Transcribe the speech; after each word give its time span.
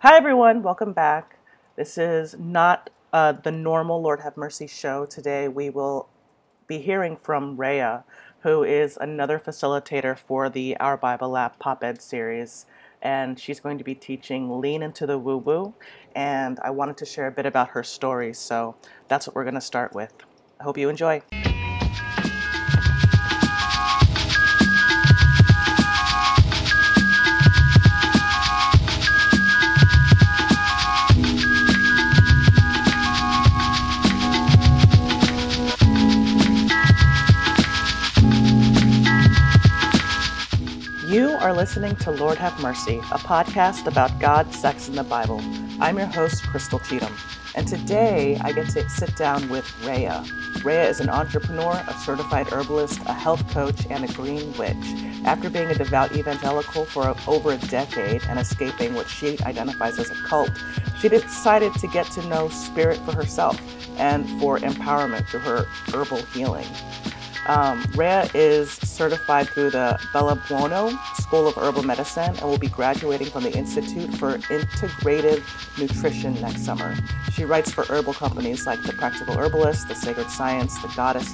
Hi, 0.00 0.16
everyone. 0.16 0.62
Welcome 0.62 0.92
back. 0.92 1.38
This 1.74 1.98
is 1.98 2.36
not 2.38 2.88
uh, 3.12 3.32
the 3.32 3.50
normal 3.50 4.00
Lord 4.00 4.20
Have 4.20 4.36
Mercy 4.36 4.68
show. 4.68 5.06
Today, 5.06 5.48
we 5.48 5.70
will 5.70 6.08
be 6.68 6.78
hearing 6.78 7.16
from 7.16 7.56
Rhea, 7.56 8.04
who 8.42 8.62
is 8.62 8.96
another 8.96 9.40
facilitator 9.40 10.16
for 10.16 10.48
the 10.48 10.76
Our 10.76 10.96
Bible 10.96 11.36
App 11.36 11.58
Pop 11.58 11.82
Ed 11.82 12.00
series. 12.00 12.64
And 13.02 13.40
she's 13.40 13.58
going 13.58 13.76
to 13.76 13.82
be 13.82 13.96
teaching 13.96 14.60
Lean 14.60 14.84
into 14.84 15.04
the 15.04 15.18
Woo 15.18 15.36
Woo. 15.36 15.74
And 16.14 16.60
I 16.62 16.70
wanted 16.70 16.96
to 16.98 17.04
share 17.04 17.26
a 17.26 17.32
bit 17.32 17.44
about 17.44 17.70
her 17.70 17.82
story. 17.82 18.32
So 18.34 18.76
that's 19.08 19.26
what 19.26 19.34
we're 19.34 19.42
going 19.42 19.54
to 19.54 19.60
start 19.60 19.96
with. 19.96 20.12
I 20.60 20.62
hope 20.62 20.78
you 20.78 20.88
enjoy. 20.88 21.22
Listening 41.68 41.96
to 41.96 42.10
Lord 42.10 42.38
Have 42.38 42.58
Mercy, 42.62 42.96
a 42.96 43.18
podcast 43.18 43.86
about 43.86 44.18
God, 44.18 44.54
sex, 44.54 44.88
and 44.88 44.96
the 44.96 45.04
Bible. 45.04 45.38
I'm 45.80 45.98
your 45.98 46.06
host, 46.06 46.42
Crystal 46.44 46.78
Cheatham, 46.78 47.14
and 47.54 47.68
today 47.68 48.38
I 48.40 48.52
get 48.52 48.70
to 48.70 48.88
sit 48.88 49.14
down 49.16 49.50
with 49.50 49.70
Rhea. 49.84 50.24
Rhea 50.64 50.88
is 50.88 51.00
an 51.00 51.10
entrepreneur, 51.10 51.72
a 51.86 51.92
certified 52.06 52.46
herbalist, 52.50 53.00
a 53.04 53.12
health 53.12 53.46
coach, 53.50 53.86
and 53.90 54.02
a 54.02 54.12
green 54.14 54.50
witch. 54.56 54.76
After 55.26 55.50
being 55.50 55.70
a 55.70 55.74
devout 55.74 56.16
evangelical 56.16 56.86
for 56.86 57.14
over 57.26 57.52
a 57.52 57.58
decade 57.58 58.22
and 58.24 58.38
escaping 58.38 58.94
what 58.94 59.06
she 59.06 59.38
identifies 59.40 59.98
as 59.98 60.10
a 60.10 60.14
cult, 60.26 60.50
she 61.02 61.10
decided 61.10 61.74
to 61.74 61.88
get 61.88 62.10
to 62.12 62.26
know 62.28 62.48
spirit 62.48 62.96
for 63.00 63.12
herself 63.12 63.60
and 63.98 64.26
for 64.40 64.58
empowerment 64.60 65.28
through 65.28 65.40
her 65.40 65.64
herbal 65.92 66.22
healing. 66.32 66.66
Um, 67.48 67.82
Rhea 67.96 68.28
is 68.34 68.70
certified 68.70 69.48
through 69.48 69.70
the 69.70 69.98
Bellebuono 70.12 70.98
School 71.16 71.48
of 71.48 71.54
Herbal 71.54 71.82
Medicine 71.82 72.36
and 72.36 72.42
will 72.42 72.58
be 72.58 72.68
graduating 72.68 73.28
from 73.28 73.42
the 73.42 73.56
Institute 73.56 74.14
for 74.16 74.36
Integrative 74.38 75.42
Nutrition 75.78 76.34
next 76.42 76.66
summer. 76.66 76.94
She 77.32 77.46
writes 77.46 77.72
for 77.72 77.84
herbal 77.84 78.12
companies 78.12 78.66
like 78.66 78.82
The 78.82 78.92
Practical 78.92 79.34
Herbalist, 79.34 79.88
The 79.88 79.94
Sacred 79.94 80.28
Science, 80.30 80.78
The 80.82 80.88
Goddess, 80.88 81.32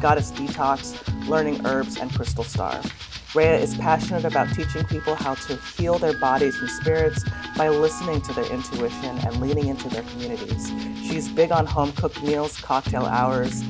Goddess 0.00 0.30
Detox, 0.30 0.94
Learning 1.28 1.66
Herbs, 1.66 1.96
and 1.96 2.14
Crystal 2.14 2.44
Star. 2.44 2.80
Rhea 3.34 3.58
is 3.58 3.76
passionate 3.76 4.24
about 4.24 4.54
teaching 4.54 4.84
people 4.84 5.16
how 5.16 5.34
to 5.34 5.56
heal 5.76 5.98
their 5.98 6.16
bodies 6.18 6.56
and 6.60 6.70
spirits 6.70 7.24
by 7.56 7.68
listening 7.68 8.22
to 8.22 8.32
their 8.32 8.50
intuition 8.52 9.18
and 9.18 9.40
leaning 9.40 9.66
into 9.66 9.88
their 9.88 10.04
communities. 10.04 10.70
She's 11.02 11.28
big 11.28 11.50
on 11.50 11.66
home 11.66 11.92
cooked 11.92 12.22
meals, 12.22 12.56
cocktail 12.58 13.04
hours, 13.04 13.62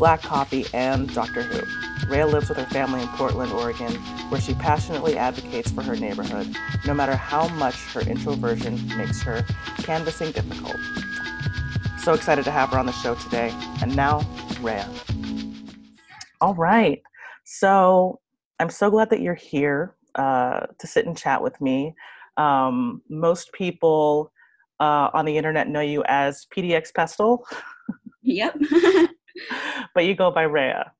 black 0.00 0.22
coffee, 0.22 0.64
and 0.72 1.12
Doctor 1.14 1.42
Who. 1.42 2.08
Rhea 2.10 2.26
lives 2.26 2.48
with 2.48 2.56
her 2.56 2.64
family 2.64 3.02
in 3.02 3.08
Portland, 3.08 3.52
Oregon, 3.52 3.92
where 4.30 4.40
she 4.40 4.54
passionately 4.54 5.18
advocates 5.18 5.70
for 5.70 5.82
her 5.82 5.94
neighborhood, 5.94 6.56
no 6.86 6.94
matter 6.94 7.14
how 7.14 7.48
much 7.48 7.74
her 7.92 8.00
introversion 8.00 8.80
makes 8.96 9.20
her 9.20 9.44
canvassing 9.82 10.32
difficult. 10.32 10.78
So 11.98 12.14
excited 12.14 12.46
to 12.46 12.50
have 12.50 12.70
her 12.70 12.78
on 12.78 12.86
the 12.86 12.92
show 12.92 13.14
today. 13.14 13.52
And 13.82 13.94
now, 13.94 14.26
Rhea. 14.62 14.88
All 16.40 16.54
right. 16.54 17.02
So 17.44 18.20
I'm 18.58 18.70
so 18.70 18.90
glad 18.90 19.10
that 19.10 19.20
you're 19.20 19.34
here 19.34 19.96
uh, 20.14 20.60
to 20.78 20.86
sit 20.86 21.04
and 21.04 21.14
chat 21.14 21.42
with 21.42 21.60
me. 21.60 21.94
Um, 22.38 23.02
most 23.10 23.52
people 23.52 24.32
uh, 24.80 25.10
on 25.12 25.26
the 25.26 25.36
internet 25.36 25.68
know 25.68 25.82
you 25.82 26.02
as 26.06 26.46
PDX 26.56 26.94
Pestle. 26.94 27.44
Yep. 28.22 28.56
but 29.94 30.04
you 30.04 30.14
go 30.14 30.30
by 30.30 30.42
Rhea. 30.42 30.92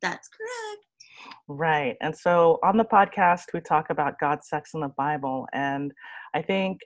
That's 0.00 0.28
correct. 0.28 1.34
Right. 1.48 1.96
And 2.00 2.16
so 2.16 2.58
on 2.62 2.76
the 2.76 2.84
podcast, 2.84 3.44
we 3.54 3.60
talk 3.60 3.90
about 3.90 4.20
God, 4.20 4.44
sex, 4.44 4.70
and 4.74 4.82
the 4.82 4.92
Bible. 4.96 5.46
And 5.52 5.92
I 6.34 6.42
think 6.42 6.80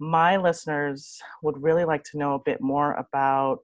my 0.00 0.36
listeners 0.36 1.18
would 1.42 1.62
really 1.62 1.84
like 1.84 2.02
to 2.04 2.18
know 2.18 2.34
a 2.34 2.40
bit 2.44 2.60
more 2.60 2.94
about 2.94 3.58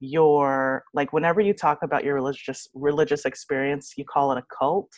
your 0.00 0.84
like 0.92 1.12
whenever 1.12 1.40
you 1.40 1.54
talk 1.54 1.78
about 1.82 2.04
your 2.04 2.14
religious 2.14 2.68
religious 2.74 3.24
experience 3.24 3.94
you 3.96 4.04
call 4.04 4.32
it 4.32 4.38
a 4.38 4.44
cult 4.56 4.90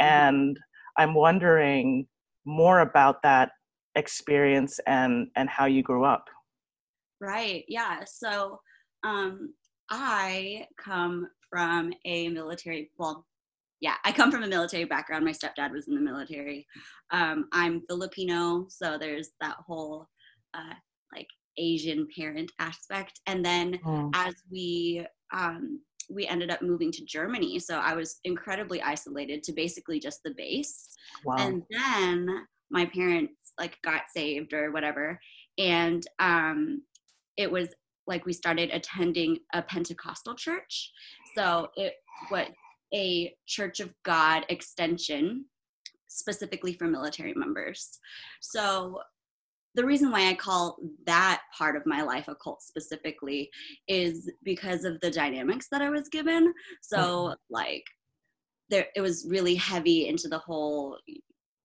mm-hmm. 0.00 0.06
and 0.06 0.58
i'm 0.98 1.14
wondering 1.14 2.06
more 2.44 2.80
about 2.80 3.22
that 3.22 3.50
experience 3.94 4.80
and 4.86 5.28
and 5.36 5.48
how 5.48 5.66
you 5.66 5.82
grew 5.82 6.04
up 6.04 6.24
right 7.20 7.64
yeah 7.68 8.00
so 8.04 8.58
um 9.04 9.52
I 9.92 10.66
come 10.78 11.28
from 11.50 11.92
a 12.06 12.30
military, 12.30 12.90
well, 12.96 13.26
yeah, 13.80 13.96
I 14.04 14.12
come 14.12 14.32
from 14.32 14.42
a 14.42 14.48
military 14.48 14.84
background. 14.84 15.24
My 15.24 15.32
stepdad 15.32 15.70
was 15.70 15.86
in 15.86 15.94
the 15.94 16.00
military. 16.00 16.66
Um, 17.10 17.48
I'm 17.52 17.82
Filipino, 17.88 18.66
so 18.70 18.96
there's 18.96 19.30
that 19.42 19.56
whole 19.66 20.08
uh, 20.54 20.74
like 21.14 21.26
Asian 21.58 22.08
parent 22.16 22.50
aspect. 22.58 23.20
And 23.26 23.44
then 23.44 23.78
oh. 23.84 24.10
as 24.14 24.34
we 24.50 25.06
um, 25.34 25.80
we 26.10 26.26
ended 26.26 26.50
up 26.50 26.62
moving 26.62 26.90
to 26.92 27.04
Germany, 27.04 27.58
so 27.58 27.78
I 27.78 27.94
was 27.94 28.20
incredibly 28.24 28.80
isolated 28.80 29.42
to 29.44 29.52
basically 29.52 30.00
just 30.00 30.20
the 30.24 30.34
base. 30.36 30.88
Wow. 31.24 31.36
And 31.38 31.62
then 31.70 32.28
my 32.70 32.86
parents 32.86 33.34
like 33.58 33.76
got 33.82 34.02
saved 34.14 34.54
or 34.54 34.72
whatever, 34.72 35.20
and 35.58 36.06
um, 36.18 36.82
it 37.36 37.50
was 37.50 37.68
like 38.06 38.26
we 38.26 38.32
started 38.32 38.70
attending 38.72 39.38
a 39.54 39.62
Pentecostal 39.62 40.34
church. 40.34 40.90
So 41.36 41.68
it 41.76 41.94
what 42.28 42.50
a 42.94 43.34
Church 43.46 43.80
of 43.80 43.92
God 44.04 44.44
extension 44.48 45.46
specifically 46.08 46.74
for 46.74 46.86
military 46.86 47.32
members. 47.34 47.98
So 48.40 49.00
the 49.74 49.84
reason 49.86 50.10
why 50.10 50.28
I 50.28 50.34
call 50.34 50.76
that 51.06 51.40
part 51.56 51.76
of 51.76 51.86
my 51.86 52.02
life 52.02 52.28
a 52.28 52.34
cult 52.34 52.62
specifically 52.62 53.48
is 53.88 54.30
because 54.42 54.84
of 54.84 55.00
the 55.00 55.10
dynamics 55.10 55.68
that 55.72 55.80
I 55.80 55.88
was 55.88 56.10
given. 56.10 56.52
So 56.82 57.34
like 57.48 57.84
there 58.68 58.86
it 58.94 59.00
was 59.00 59.26
really 59.28 59.54
heavy 59.54 60.08
into 60.08 60.28
the 60.28 60.38
whole 60.38 60.98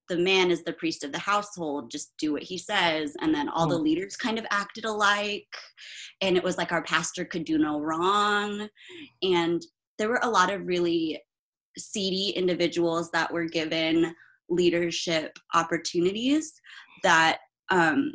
the 0.10 0.18
man 0.18 0.52
is 0.52 0.64
the 0.64 0.74
priest 0.74 1.04
of 1.04 1.12
the 1.12 1.20
household 1.20 1.92
just 1.92 2.14
do 2.18 2.34
what 2.34 2.44
he 2.44 2.58
says 2.58 3.16
and 3.22 3.34
then 3.34 3.50
all 3.50 3.68
the 3.68 3.78
hmm. 3.78 3.84
leaders 3.84 4.16
kind 4.16 4.38
of 4.40 4.46
acted 4.52 4.86
alike 4.86 5.48
and 6.22 6.38
it 6.38 6.44
was 6.44 6.58
like 6.58 6.72
our 6.72 6.84
pastor 6.84 7.26
could 7.26 7.46
do 7.46 7.58
no 7.58 7.80
wrong 7.80 8.68
and 9.22 9.62
there 9.98 10.10
were 10.10 10.20
a 10.24 10.30
lot 10.30 10.52
of 10.52 10.66
really 10.66 11.22
seedy 11.78 12.30
individuals 12.36 13.12
that 13.12 13.32
were 13.32 13.46
given 13.46 14.14
leadership 14.50 15.38
opportunities 15.54 16.54
that 17.04 17.40
um 17.70 18.14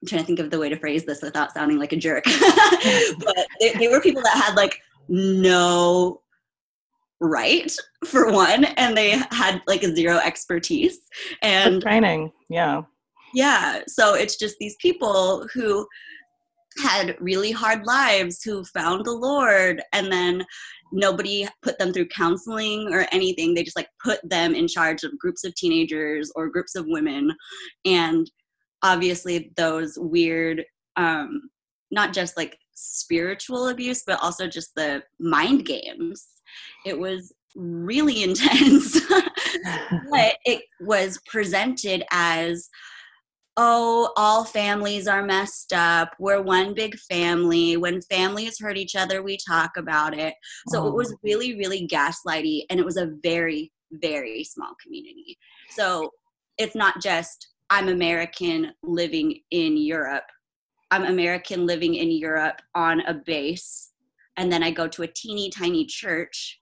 I'm 0.00 0.06
trying 0.06 0.20
to 0.20 0.26
think 0.26 0.38
of 0.38 0.50
the 0.50 0.60
way 0.60 0.68
to 0.68 0.78
phrase 0.78 1.04
this 1.04 1.22
without 1.22 1.52
sounding 1.52 1.76
like 1.76 1.92
a 1.92 1.96
jerk. 1.96 2.22
but 3.18 3.46
they, 3.58 3.72
they 3.74 3.88
were 3.88 4.00
people 4.00 4.22
that 4.22 4.36
had 4.36 4.54
like 4.54 4.80
no 5.08 6.20
right 7.20 7.72
for 8.06 8.32
one 8.32 8.64
and 8.64 8.96
they 8.96 9.10
had 9.30 9.60
like 9.66 9.82
zero 9.82 10.18
expertise 10.18 10.98
and 11.42 11.82
training 11.82 12.32
yeah. 12.48 12.82
Yeah 13.34 13.82
so 13.86 14.14
it's 14.14 14.36
just 14.36 14.56
these 14.58 14.76
people 14.80 15.46
who 15.52 15.86
had 16.82 17.16
really 17.18 17.50
hard 17.50 17.84
lives 17.84 18.42
who 18.42 18.64
found 18.64 19.04
the 19.04 19.12
lord 19.12 19.82
and 19.92 20.12
then 20.12 20.44
nobody 20.92 21.46
put 21.62 21.78
them 21.78 21.92
through 21.92 22.08
counseling 22.08 22.92
or 22.92 23.06
anything. 23.12 23.54
They 23.54 23.62
just 23.62 23.76
like 23.76 23.88
put 24.02 24.20
them 24.28 24.54
in 24.54 24.68
charge 24.68 25.04
of 25.04 25.18
groups 25.18 25.44
of 25.44 25.54
teenagers 25.54 26.32
or 26.34 26.48
groups 26.48 26.74
of 26.74 26.86
women 26.88 27.34
and 27.84 28.30
obviously 28.82 29.52
those 29.56 29.98
weird 29.98 30.64
um 30.96 31.50
not 31.90 32.12
just 32.12 32.36
like 32.36 32.56
spiritual 32.74 33.68
abuse 33.68 34.04
but 34.06 34.22
also 34.22 34.46
just 34.46 34.70
the 34.76 35.02
mind 35.18 35.66
games 35.66 36.28
it 36.84 36.98
was 36.98 37.32
really 37.54 38.22
intense, 38.24 39.00
but 40.10 40.36
it 40.44 40.62
was 40.80 41.20
presented 41.26 42.04
as 42.10 42.68
oh, 43.60 44.12
all 44.16 44.44
families 44.44 45.08
are 45.08 45.24
messed 45.24 45.72
up. 45.72 46.14
We're 46.20 46.40
one 46.40 46.74
big 46.74 46.96
family. 47.10 47.76
When 47.76 48.00
families 48.02 48.60
hurt 48.60 48.76
each 48.76 48.94
other, 48.94 49.20
we 49.20 49.36
talk 49.36 49.72
about 49.76 50.16
it. 50.16 50.34
So 50.68 50.84
oh. 50.84 50.86
it 50.86 50.94
was 50.94 51.12
oh. 51.12 51.16
really, 51.24 51.56
really 51.56 51.86
gaslighty, 51.88 52.62
and 52.70 52.78
it 52.78 52.86
was 52.86 52.96
a 52.96 53.10
very, 53.22 53.72
very 53.90 54.44
small 54.44 54.70
community. 54.80 55.36
So 55.70 56.10
it's 56.56 56.76
not 56.76 57.02
just 57.02 57.48
I'm 57.70 57.88
American 57.88 58.72
living 58.82 59.40
in 59.50 59.76
Europe. 59.76 60.24
I'm 60.90 61.04
American 61.04 61.66
living 61.66 61.96
in 61.96 62.10
Europe 62.10 62.60
on 62.74 63.00
a 63.02 63.14
base, 63.14 63.92
and 64.38 64.50
then 64.50 64.62
I 64.62 64.70
go 64.70 64.88
to 64.88 65.02
a 65.02 65.06
teeny 65.06 65.50
tiny 65.50 65.84
church 65.84 66.60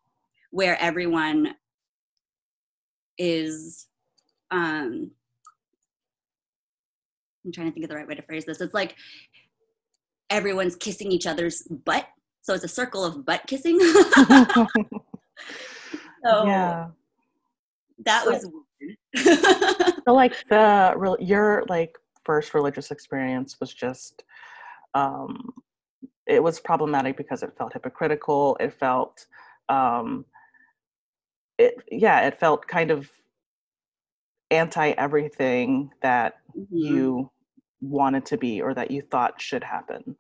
where 0.50 0.80
everyone 0.80 1.54
is 3.18 3.86
um, 4.50 5.10
I'm 7.44 7.52
trying 7.52 7.68
to 7.68 7.72
think 7.72 7.84
of 7.84 7.90
the 7.90 7.96
right 7.96 8.08
way 8.08 8.14
to 8.14 8.22
phrase 8.22 8.44
this. 8.46 8.60
It's 8.60 8.74
like 8.74 8.96
everyone's 10.30 10.74
kissing 10.74 11.12
each 11.12 11.26
other's 11.26 11.62
butt. 11.62 12.06
So 12.42 12.54
it's 12.54 12.64
a 12.64 12.68
circle 12.68 13.04
of 13.04 13.24
butt 13.26 13.42
kissing. 13.46 13.78
so 13.80 14.66
yeah. 16.24 16.88
that 18.04 18.24
So- 18.24 18.30
was 18.30 18.50
weird. 18.80 18.96
So 20.06 20.14
like 20.14 20.34
the 20.48 20.94
real 20.96 21.16
your 21.20 21.64
like 21.68 21.96
first 22.24 22.54
religious 22.54 22.90
experience 22.90 23.56
was 23.60 23.74
just 23.74 24.22
um 24.94 25.52
it 26.26 26.42
was 26.42 26.60
problematic 26.60 27.16
because 27.16 27.42
it 27.42 27.56
felt 27.56 27.72
hypocritical. 27.72 28.56
It 28.60 28.72
felt 28.72 29.26
um 29.68 30.24
it 31.58 31.74
yeah, 31.90 32.26
it 32.26 32.38
felt 32.38 32.66
kind 32.66 32.90
of 32.90 33.10
anti 34.50 34.90
everything 34.90 35.90
that 36.02 36.40
Mhm. 36.54 36.88
you 36.88 37.30
wanted 37.80 38.24
to 38.26 38.36
be 38.36 38.60
or 38.62 38.74
that 38.74 38.90
you 38.90 39.02
thought 39.02 39.40
should 39.40 39.64
happen. 39.64 40.16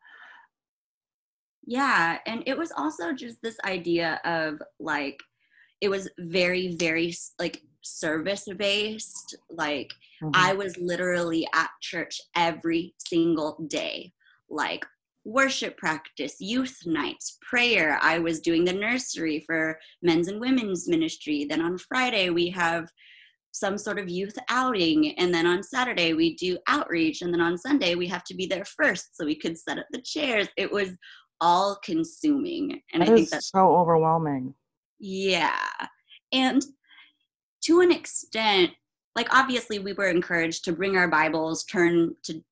Yeah, 1.66 2.18
and 2.26 2.42
it 2.46 2.56
was 2.56 2.72
also 2.72 3.12
just 3.12 3.42
this 3.42 3.56
idea 3.64 4.20
of 4.24 4.60
like 4.78 5.20
it 5.80 5.88
was 5.88 6.08
very 6.18 6.76
very 6.76 7.14
like 7.38 7.62
service 7.82 8.48
based 8.56 9.36
like 9.50 9.92
Mhm. 10.20 10.32
I 10.34 10.54
was 10.54 10.76
literally 10.78 11.46
at 11.54 11.70
church 11.80 12.20
every 12.36 12.94
single 12.98 13.58
day 13.68 14.12
like 14.48 14.86
worship 15.26 15.76
practice, 15.76 16.36
youth 16.38 16.78
nights, 16.86 17.36
prayer. 17.42 17.98
I 18.00 18.20
was 18.20 18.40
doing 18.40 18.64
the 18.64 18.72
nursery 18.72 19.42
for 19.44 19.76
men's 20.00 20.28
and 20.28 20.40
women's 20.40 20.88
ministry. 20.88 21.44
Then 21.50 21.60
on 21.60 21.76
Friday 21.78 22.30
we 22.30 22.48
have 22.50 22.88
some 23.50 23.76
sort 23.76 23.98
of 23.98 24.08
youth 24.08 24.36
outing 24.50 25.18
and 25.18 25.34
then 25.34 25.46
on 25.46 25.62
Saturday 25.62 26.12
we 26.12 26.36
do 26.36 26.58
outreach 26.68 27.22
and 27.22 27.32
then 27.34 27.40
on 27.40 27.58
Sunday 27.58 27.94
we 27.96 28.06
have 28.06 28.22
to 28.22 28.34
be 28.34 28.46
there 28.46 28.64
first 28.64 29.16
so 29.16 29.24
we 29.24 29.34
could 29.34 29.58
set 29.58 29.78
up 29.78 29.86
the 29.90 30.00
chairs. 30.02 30.46
It 30.56 30.70
was 30.70 30.90
all 31.40 31.76
consuming 31.84 32.80
and 32.92 33.02
That 33.02 33.10
I 33.10 33.14
think 33.14 33.30
that's 33.30 33.50
so 33.50 33.74
overwhelming. 33.76 34.54
yeah. 35.00 35.58
And 36.32 36.64
to 37.64 37.80
an 37.80 37.90
extent, 37.90 38.70
like 39.16 39.34
obviously 39.34 39.80
we 39.80 39.92
were 39.94 40.08
encouraged 40.08 40.64
to 40.64 40.72
bring 40.72 40.96
our 40.96 41.08
Bibles, 41.08 41.64
turn 41.64 42.14
to 42.24 42.42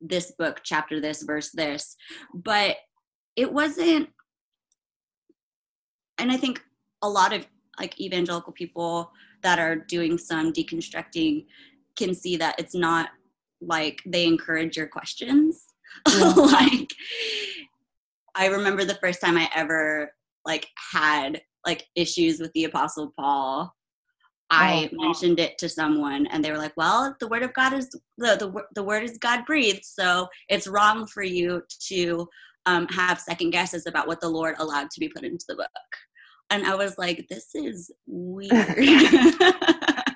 this 0.00 0.32
book, 0.38 0.60
chapter 0.64 1.00
this, 1.00 1.22
verse 1.22 1.50
this, 1.50 1.96
but 2.34 2.76
it 3.36 3.52
wasn't 3.52 4.08
and 6.18 6.32
I 6.32 6.36
think 6.36 6.60
a 7.02 7.08
lot 7.08 7.32
of 7.32 7.46
like 7.78 7.98
evangelical 8.00 8.52
people 8.52 9.12
that 9.42 9.58
are 9.58 9.76
doing 9.76 10.18
some 10.18 10.52
deconstructing 10.52 11.46
can 11.96 12.14
see 12.14 12.36
that 12.36 12.56
it's 12.58 12.74
not 12.74 13.10
like 13.60 14.00
they 14.04 14.26
encourage 14.26 14.76
your 14.76 14.88
questions. 14.88 15.64
Yeah. 16.08 16.14
Mm. 16.14 16.52
like 16.52 16.90
I 18.34 18.46
remember 18.46 18.84
the 18.84 18.94
first 18.96 19.20
time 19.20 19.36
I 19.36 19.48
ever 19.54 20.12
like 20.44 20.66
had 20.92 21.40
like 21.66 21.86
issues 21.94 22.40
with 22.40 22.52
the 22.52 22.64
apostle 22.64 23.12
Paul. 23.18 23.74
I 24.50 24.88
Oh. 24.92 24.96
mentioned 25.06 25.38
it 25.40 25.58
to 25.58 25.68
someone 25.68 26.26
and 26.28 26.42
they 26.44 26.50
were 26.50 26.58
like, 26.58 26.72
"Well, 26.76 27.14
the 27.20 27.28
word 27.28 27.42
of 27.42 27.52
God 27.54 27.72
is 27.74 27.88
the 27.90 28.36
the, 28.36 28.64
the 28.74 28.82
word 28.82 29.04
is 29.04 29.18
God 29.18 29.44
breathed, 29.46 29.84
so 29.84 30.28
it's 30.48 30.66
wrong 30.66 31.06
for 31.06 31.22
you 31.22 31.62
to 31.88 32.28
um, 32.66 32.86
have 32.88 33.20
second 33.20 33.50
guesses 33.50 33.86
about 33.86 34.06
what 34.06 34.20
the 34.20 34.28
Lord 34.28 34.54
allowed 34.58 34.90
to 34.90 35.00
be 35.00 35.08
put 35.08 35.24
into 35.24 35.44
the 35.48 35.56
book." 35.56 35.68
And 36.50 36.64
I 36.66 36.74
was 36.76 36.96
like, 36.98 37.26
"This 37.28 37.54
is 37.54 37.90
weird." 38.06 38.76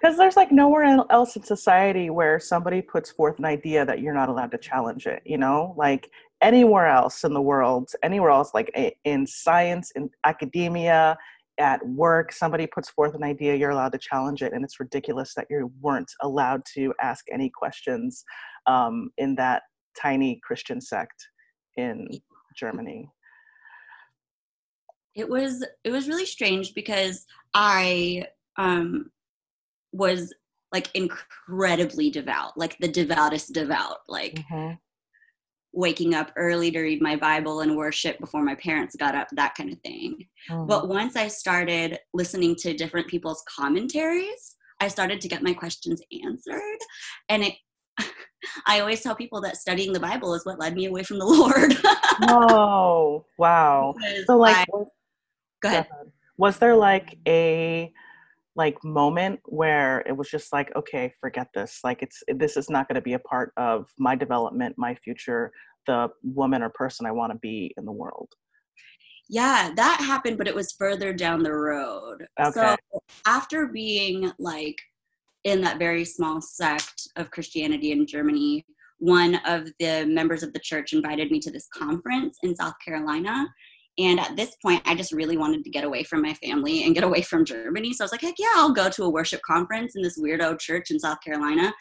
Because 0.02 0.16
there's 0.18 0.36
like 0.36 0.50
nowhere 0.50 1.04
else 1.10 1.36
in 1.36 1.44
society 1.44 2.10
where 2.10 2.40
somebody 2.40 2.82
puts 2.82 3.10
forth 3.12 3.38
an 3.38 3.44
idea 3.44 3.84
that 3.86 4.00
you're 4.00 4.14
not 4.14 4.28
allowed 4.28 4.50
to 4.50 4.58
challenge 4.58 5.06
it, 5.06 5.22
you 5.24 5.38
know? 5.38 5.74
Like 5.76 6.10
anywhere 6.40 6.88
else 6.88 7.22
in 7.22 7.32
the 7.34 7.40
world, 7.40 7.90
anywhere 8.02 8.30
else, 8.30 8.50
like 8.52 8.72
in 9.04 9.26
science, 9.28 9.92
in 9.92 10.10
academia, 10.24 11.16
at 11.58 11.84
work, 11.86 12.32
somebody 12.32 12.66
puts 12.66 12.90
forth 12.90 13.14
an 13.14 13.22
idea, 13.22 13.54
you're 13.54 13.70
allowed 13.70 13.92
to 13.92 13.98
challenge 13.98 14.42
it. 14.42 14.52
And 14.52 14.64
it's 14.64 14.80
ridiculous 14.80 15.34
that 15.34 15.46
you 15.50 15.70
weren't 15.80 16.10
allowed 16.22 16.62
to 16.74 16.92
ask 17.00 17.24
any 17.32 17.50
questions 17.50 18.24
um, 18.66 19.10
in 19.18 19.34
that 19.36 19.62
tiny 20.00 20.40
Christian 20.42 20.80
sect 20.80 21.26
in 21.76 22.08
Germany. 22.56 23.08
it 25.14 25.28
was 25.28 25.62
it 25.84 25.90
was 25.90 26.08
really 26.08 26.24
strange 26.24 26.72
because 26.74 27.26
I 27.52 28.26
um 28.56 29.10
was 29.92 30.32
like 30.72 30.88
incredibly 30.94 32.08
devout, 32.10 32.56
like 32.56 32.78
the 32.78 32.88
devoutest 32.88 33.52
devout, 33.52 33.98
like 34.08 34.36
Mhm. 34.50 34.78
Waking 35.72 36.14
up 36.14 36.30
early 36.36 36.70
to 36.70 36.80
read 36.80 37.00
my 37.00 37.16
Bible 37.16 37.60
and 37.60 37.76
worship 37.76 38.18
before 38.20 38.42
my 38.42 38.54
parents 38.56 38.94
got 38.96 39.14
up, 39.14 39.28
that 39.32 39.54
kind 39.54 39.72
of 39.72 39.78
thing. 39.80 40.26
Mhm. 40.50 40.68
But 40.68 40.88
once 40.88 41.16
I 41.16 41.28
started 41.28 41.98
listening 42.12 42.56
to 42.56 42.74
different 42.74 43.08
people's 43.08 43.42
commentaries, 43.48 44.56
I 44.80 44.88
started 44.88 45.20
to 45.22 45.28
get 45.28 45.42
my 45.42 45.54
questions 45.54 46.02
answered. 46.24 46.78
And 47.28 47.44
it 47.44 47.54
I 48.66 48.80
always 48.80 49.00
tell 49.02 49.14
people 49.14 49.40
that 49.42 49.56
studying 49.56 49.92
the 49.92 50.00
Bible 50.00 50.34
is 50.34 50.44
what 50.44 50.58
led 50.58 50.74
me 50.74 50.86
away 50.86 51.02
from 51.04 51.18
the 51.18 51.24
Lord. 51.36 51.74
oh, 52.28 53.24
wow. 53.38 53.94
So, 54.26 54.36
like, 54.36 54.56
I- 54.56 54.64
was- 54.72 54.88
go 55.62 55.68
ahead. 55.68 55.86
was 56.36 56.58
there 56.58 56.74
like 56.74 57.18
a 57.26 57.92
like 58.54 58.76
moment 58.84 59.40
where 59.44 60.00
it 60.00 60.16
was 60.16 60.28
just 60.28 60.52
like 60.52 60.74
okay 60.76 61.12
forget 61.20 61.48
this 61.54 61.80
like 61.84 62.02
it's 62.02 62.22
eh, 62.28 62.34
this 62.36 62.56
is 62.56 62.68
not 62.68 62.88
going 62.88 62.96
to 62.96 63.00
be 63.00 63.14
a 63.14 63.18
part 63.18 63.52
of 63.56 63.86
my 63.98 64.14
development 64.14 64.74
my 64.76 64.94
future 64.94 65.50
the 65.86 66.08
woman 66.22 66.62
or 66.62 66.70
person 66.70 67.06
i 67.06 67.10
want 67.10 67.32
to 67.32 67.38
be 67.38 67.72
in 67.76 67.84
the 67.84 67.92
world 67.92 68.28
Yeah, 69.28 69.70
that 69.76 70.00
happened, 70.00 70.36
but 70.36 70.48
it 70.48 70.54
was 70.54 70.72
further 70.72 71.14
down 71.14 71.42
the 71.42 71.54
road. 71.54 72.26
Okay. 72.38 72.76
So 72.92 73.00
after 73.26 73.68
being 73.68 74.30
like 74.38 74.78
in 75.44 75.60
that 75.62 75.78
very 75.78 76.04
small 76.04 76.40
sect 76.40 77.08
of 77.16 77.30
Christianity 77.30 77.92
in 77.92 78.06
Germany, 78.06 78.64
one 78.98 79.36
of 79.46 79.68
the 79.80 80.06
members 80.06 80.42
of 80.42 80.52
the 80.52 80.60
church 80.60 80.92
invited 80.92 81.30
me 81.30 81.40
to 81.40 81.50
this 81.50 81.66
conference 81.74 82.38
in 82.42 82.54
South 82.54 82.74
Carolina. 82.84 83.46
And 83.98 84.18
at 84.18 84.36
this 84.36 84.56
point, 84.62 84.82
I 84.86 84.94
just 84.94 85.12
really 85.12 85.36
wanted 85.36 85.64
to 85.64 85.70
get 85.70 85.84
away 85.84 86.02
from 86.02 86.22
my 86.22 86.34
family 86.34 86.84
and 86.84 86.94
get 86.94 87.04
away 87.04 87.22
from 87.22 87.44
Germany. 87.44 87.92
So 87.92 88.02
I 88.02 88.06
was 88.06 88.12
like, 88.12 88.22
heck 88.22 88.34
yeah, 88.38 88.46
I'll 88.56 88.72
go 88.72 88.88
to 88.88 89.04
a 89.04 89.10
worship 89.10 89.40
conference 89.46 89.94
in 89.96 90.02
this 90.02 90.18
weirdo 90.18 90.58
church 90.58 90.90
in 90.90 90.98
South 90.98 91.18
Carolina. 91.22 91.72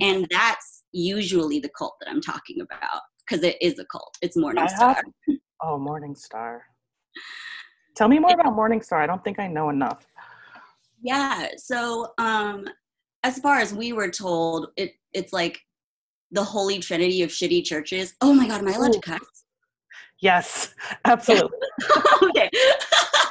And 0.00 0.26
that's 0.30 0.84
usually 0.92 1.58
the 1.58 1.70
cult 1.76 1.96
that 2.00 2.08
I'm 2.08 2.20
talking 2.20 2.60
about 2.60 3.00
because 3.28 3.44
it 3.44 3.56
is 3.60 3.78
a 3.80 3.84
cult. 3.86 4.16
It's 4.22 4.36
Morningstar. 4.36 4.94
have- 4.94 5.04
oh 5.62 5.78
Morningstar 5.78 6.60
tell 7.96 8.08
me 8.08 8.18
more 8.18 8.32
about 8.34 8.54
Morningstar 8.54 8.98
i 9.02 9.06
don't 9.06 9.24
think 9.24 9.38
i 9.38 9.46
know 9.46 9.70
enough 9.70 10.06
Yeah. 11.02 11.48
So, 11.56 12.12
um, 12.18 12.68
as 13.22 13.38
far 13.38 13.58
as 13.58 13.72
we 13.74 13.92
were 13.92 14.10
told, 14.10 14.68
it 14.76 14.92
it's 15.12 15.32
like 15.32 15.58
the 16.30 16.42
holy 16.44 16.78
trinity 16.78 17.22
of 17.22 17.30
shitty 17.30 17.64
churches. 17.64 18.14
Oh 18.20 18.34
my 18.34 18.46
god, 18.48 18.60
am 18.60 18.68
I 18.68 18.72
allowed 18.72 18.92
to 18.92 18.98
Ooh. 18.98 19.00
cuss? 19.18 19.35
Yes 20.20 20.74
absolutely 21.04 21.58
okay. 22.22 22.50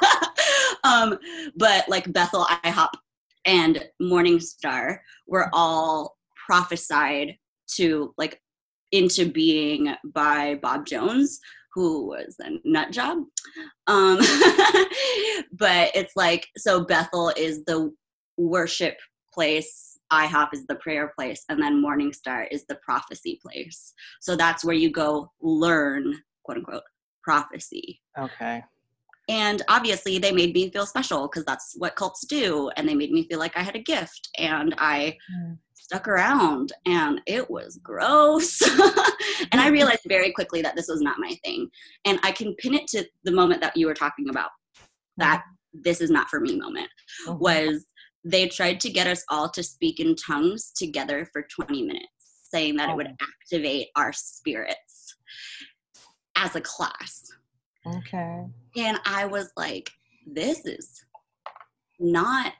um, 0.84 1.18
but 1.56 1.88
like 1.88 2.12
Bethel, 2.12 2.44
IHOP, 2.64 2.90
and 3.44 3.84
Morningstar 4.02 4.98
were 5.26 5.48
all 5.52 6.16
prophesied 6.46 7.36
to 7.74 8.14
like 8.16 8.40
into 8.92 9.30
being 9.30 9.94
by 10.04 10.58
Bob 10.62 10.86
Jones, 10.86 11.40
who 11.74 12.06
was 12.06 12.36
a 12.40 12.52
nut 12.64 12.90
job. 12.92 13.18
Um, 13.86 14.18
but 15.52 15.90
it's 15.94 16.14
like 16.16 16.48
so 16.56 16.84
Bethel 16.84 17.32
is 17.36 17.64
the 17.64 17.92
worship 18.36 18.96
place. 19.32 19.98
IHOP 20.12 20.48
is 20.52 20.66
the 20.66 20.76
prayer 20.76 21.12
place, 21.16 21.44
and 21.48 21.60
then 21.60 21.82
Morningstar 21.82 22.46
is 22.50 22.64
the 22.66 22.76
prophecy 22.76 23.40
place. 23.42 23.92
So 24.20 24.36
that's 24.36 24.64
where 24.64 24.76
you 24.76 24.90
go 24.90 25.32
learn, 25.40 26.14
quote 26.46 26.58
unquote, 26.58 26.82
prophecy. 27.22 28.00
okay 28.18 28.62
And 29.28 29.60
obviously, 29.68 30.18
they 30.18 30.30
made 30.30 30.54
me 30.54 30.70
feel 30.70 30.86
special 30.86 31.22
because 31.28 31.44
that's 31.44 31.74
what 31.82 31.96
cults 31.96 32.24
do. 32.26 32.70
And 32.76 32.88
they 32.88 32.94
made 32.94 33.10
me 33.10 33.26
feel 33.28 33.40
like 33.40 33.56
I 33.56 33.62
had 33.68 33.74
a 33.76 33.82
gift. 33.94 34.28
And 34.38 34.74
I 34.78 35.18
Mm. 35.36 35.58
stuck 35.74 36.06
around, 36.08 36.72
and 36.86 37.20
it 37.26 37.50
was 37.56 37.78
gross. 37.90 38.50
and 39.52 39.60
I 39.60 39.68
realized 39.78 40.06
very 40.16 40.30
quickly 40.32 40.62
that 40.62 40.76
this 40.76 40.88
was 40.88 41.02
not 41.08 41.18
my 41.26 41.32
thing. 41.44 41.68
And 42.04 42.18
I 42.22 42.30
can 42.32 42.54
pin 42.62 42.74
it 42.74 42.86
to 42.92 43.04
the 43.24 43.32
moment 43.40 43.60
that 43.62 43.76
you 43.76 43.86
were 43.88 43.94
talking 44.04 44.28
about 44.30 44.50
that 45.16 45.42
this 45.86 46.00
is 46.00 46.10
not 46.16 46.28
for 46.30 46.38
me 46.40 46.52
moment 46.66 46.90
Mhm. 47.26 47.38
was 47.40 47.86
they 48.24 48.44
tried 48.48 48.78
to 48.84 48.90
get 48.98 49.06
us 49.14 49.22
all 49.32 49.48
to 49.56 49.62
speak 49.62 49.96
in 50.04 50.14
tongues 50.30 50.62
together 50.82 51.18
for 51.32 51.42
20 51.42 51.82
minutes, 51.90 52.16
saying 52.52 52.76
that 52.76 52.88
it 52.90 52.96
would 52.98 53.12
Oh. 53.12 53.26
activate 53.30 53.88
our 53.96 54.12
spirits 54.12 54.94
as 56.36 56.54
a 56.56 56.60
class. 56.60 57.30
okay 57.86 58.44
And 58.76 58.98
I 59.04 59.26
was 59.26 59.52
like, 59.56 59.90
this 60.26 60.64
is 60.66 61.04
not 61.98 62.52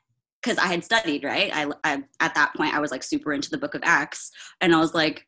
because 0.42 0.58
I 0.58 0.66
had 0.66 0.84
studied, 0.84 1.24
right? 1.24 1.50
I, 1.52 1.70
I 1.84 2.02
at 2.20 2.34
that 2.34 2.54
point 2.54 2.74
I 2.74 2.80
was 2.80 2.90
like 2.90 3.02
super 3.02 3.32
into 3.32 3.50
the 3.50 3.58
book 3.58 3.74
of 3.74 3.82
Acts, 3.84 4.30
and 4.60 4.74
I 4.74 4.78
was 4.78 4.94
like, 4.94 5.26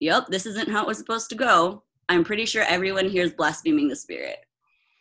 yep, 0.00 0.26
this 0.28 0.46
isn't 0.46 0.70
how 0.70 0.82
it 0.82 0.86
was 0.86 0.98
supposed 0.98 1.28
to 1.30 1.34
go. 1.34 1.82
I'm 2.08 2.24
pretty 2.24 2.44
sure 2.44 2.62
everyone 2.62 3.08
here 3.08 3.24
is 3.24 3.32
blaspheming 3.32 3.88
the 3.88 3.96
spirit. 3.96 4.38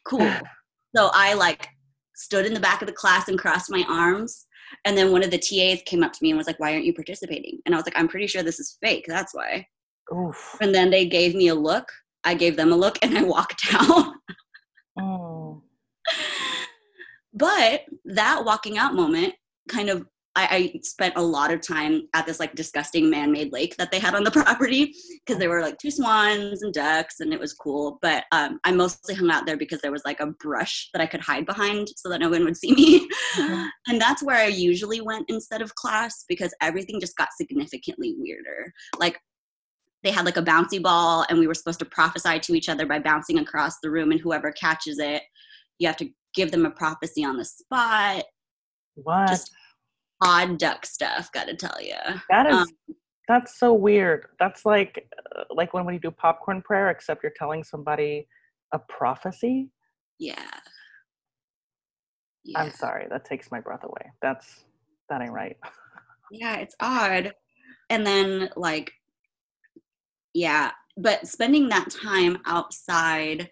Cool. 0.05 0.31
so 0.95 1.09
I 1.13 1.33
like 1.33 1.69
stood 2.15 2.45
in 2.45 2.53
the 2.53 2.59
back 2.59 2.81
of 2.81 2.87
the 2.87 2.93
class 2.93 3.27
and 3.27 3.39
crossed 3.39 3.69
my 3.69 3.85
arms. 3.87 4.45
And 4.85 4.97
then 4.97 5.11
one 5.11 5.23
of 5.23 5.29
the 5.29 5.37
TAs 5.37 5.83
came 5.85 6.03
up 6.03 6.13
to 6.13 6.19
me 6.21 6.31
and 6.31 6.37
was 6.37 6.47
like, 6.47 6.59
Why 6.59 6.73
aren't 6.73 6.85
you 6.85 6.93
participating? 6.93 7.59
And 7.65 7.75
I 7.75 7.77
was 7.77 7.85
like, 7.85 7.97
I'm 7.97 8.07
pretty 8.07 8.27
sure 8.27 8.43
this 8.43 8.59
is 8.59 8.77
fake. 8.81 9.05
That's 9.07 9.33
why. 9.33 9.67
Oof. 10.11 10.57
And 10.61 10.73
then 10.73 10.89
they 10.89 11.05
gave 11.05 11.35
me 11.35 11.49
a 11.49 11.55
look. 11.55 11.91
I 12.23 12.33
gave 12.33 12.55
them 12.55 12.71
a 12.71 12.77
look 12.77 12.97
and 13.01 13.17
I 13.17 13.23
walked 13.23 13.65
out. 13.73 14.13
oh. 14.99 15.63
But 17.33 17.81
that 18.05 18.45
walking 18.45 18.77
out 18.77 18.93
moment 18.93 19.33
kind 19.69 19.89
of 19.89 20.05
I, 20.35 20.73
I, 20.75 20.79
spent 20.81 21.13
a 21.15 21.21
lot 21.21 21.53
of 21.53 21.61
time 21.61 22.07
at 22.15 22.25
this 22.25 22.39
like 22.39 22.55
disgusting 22.55 23.09
man-made 23.09 23.53
lake 23.53 23.77
that 23.77 23.91
they 23.91 23.99
had 23.99 24.15
on 24.15 24.23
the 24.23 24.31
property 24.43 24.93
because 25.23 25.39
there 25.39 25.49
were 25.49 25.61
like 25.61 25.77
two 25.77 25.91
swans 25.91 26.63
and 26.63 26.73
ducks 26.73 27.19
and 27.19 27.31
it 27.31 27.39
was 27.39 27.53
cool. 27.53 27.99
But 28.01 28.23
um, 28.31 28.59
I 28.63 28.71
mostly 28.71 29.13
hung 29.13 29.29
out 29.29 29.45
there 29.45 29.57
because 29.57 29.81
there 29.81 29.91
was 29.91 30.03
like 30.05 30.19
a 30.19 30.33
brush 30.39 30.89
that 30.93 31.01
I 31.01 31.05
could 31.05 31.21
hide 31.21 31.45
behind 31.45 31.89
so 31.97 32.09
that 32.09 32.19
no 32.19 32.29
one 32.29 32.45
would 32.45 32.57
see 32.57 32.73
me. 32.73 33.07
Mm-hmm. 33.35 33.65
and 33.87 34.01
that's 34.01 34.23
where 34.23 34.37
I 34.37 34.47
usually 34.47 35.01
went 35.01 35.25
instead 35.29 35.61
of 35.61 35.75
class 35.75 36.25
because 36.27 36.53
everything 36.61 36.99
just 36.99 37.15
got 37.15 37.29
significantly 37.35 38.15
weirder. 38.17 38.73
Like 38.99 39.19
they 40.03 40.11
had 40.11 40.25
like 40.25 40.37
a 40.37 40.43
bouncy 40.43 40.81
ball 40.81 41.25
and 41.29 41.39
we 41.39 41.47
were 41.47 41.53
supposed 41.53 41.79
to 41.79 41.85
prophesy 41.85 42.39
to 42.39 42.53
each 42.53 42.69
other 42.69 42.85
by 42.85 42.99
bouncing 42.99 43.39
across 43.39 43.79
the 43.79 43.89
room 43.89 44.11
and 44.11 44.19
whoever 44.19 44.51
catches 44.51 44.99
it, 44.99 45.23
you 45.79 45.87
have 45.87 45.97
to 45.97 46.09
give 46.33 46.51
them 46.51 46.65
a 46.65 46.71
prophecy 46.71 47.23
on 47.23 47.37
the 47.37 47.45
spot. 47.45 48.23
What? 48.95 49.29
Just 49.29 49.51
odd 50.21 50.57
duck 50.57 50.85
stuff. 50.85 51.31
Got 51.31 51.47
to 51.47 51.55
tell 51.55 51.81
you. 51.81 51.95
That 52.29 52.47
is. 52.47 52.53
Um, 52.53 52.95
that's 53.27 53.57
so 53.57 53.73
weird. 53.73 54.27
That's 54.39 54.65
like 54.65 55.07
uh, 55.35 55.43
like 55.49 55.73
when 55.73 55.87
you 55.93 55.99
do 55.99 56.11
popcorn 56.11 56.61
prayer, 56.61 56.89
except 56.89 57.23
you're 57.23 57.31
telling 57.37 57.63
somebody 57.63 58.27
a 58.73 58.79
prophecy. 58.79 59.69
Yeah. 60.19 60.35
yeah. 62.43 62.59
I'm 62.59 62.71
sorry. 62.71 63.07
That 63.09 63.25
takes 63.25 63.49
my 63.51 63.61
breath 63.61 63.83
away. 63.83 64.11
That's 64.21 64.65
that 65.09 65.21
ain't 65.21 65.31
right. 65.31 65.55
yeah, 66.31 66.57
it's 66.57 66.75
odd. 66.79 67.33
And 67.89 68.05
then 68.05 68.49
like, 68.55 68.91
yeah, 70.33 70.71
but 70.97 71.27
spending 71.27 71.69
that 71.69 71.89
time 71.89 72.37
outside 72.45 73.49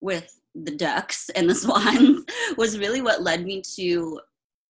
with 0.00 0.40
the 0.54 0.74
ducks 0.76 1.28
and 1.36 1.48
the 1.48 1.54
swans 1.54 2.24
was 2.56 2.78
really 2.78 3.00
what 3.00 3.22
led 3.22 3.44
me 3.44 3.62
to 3.76 4.20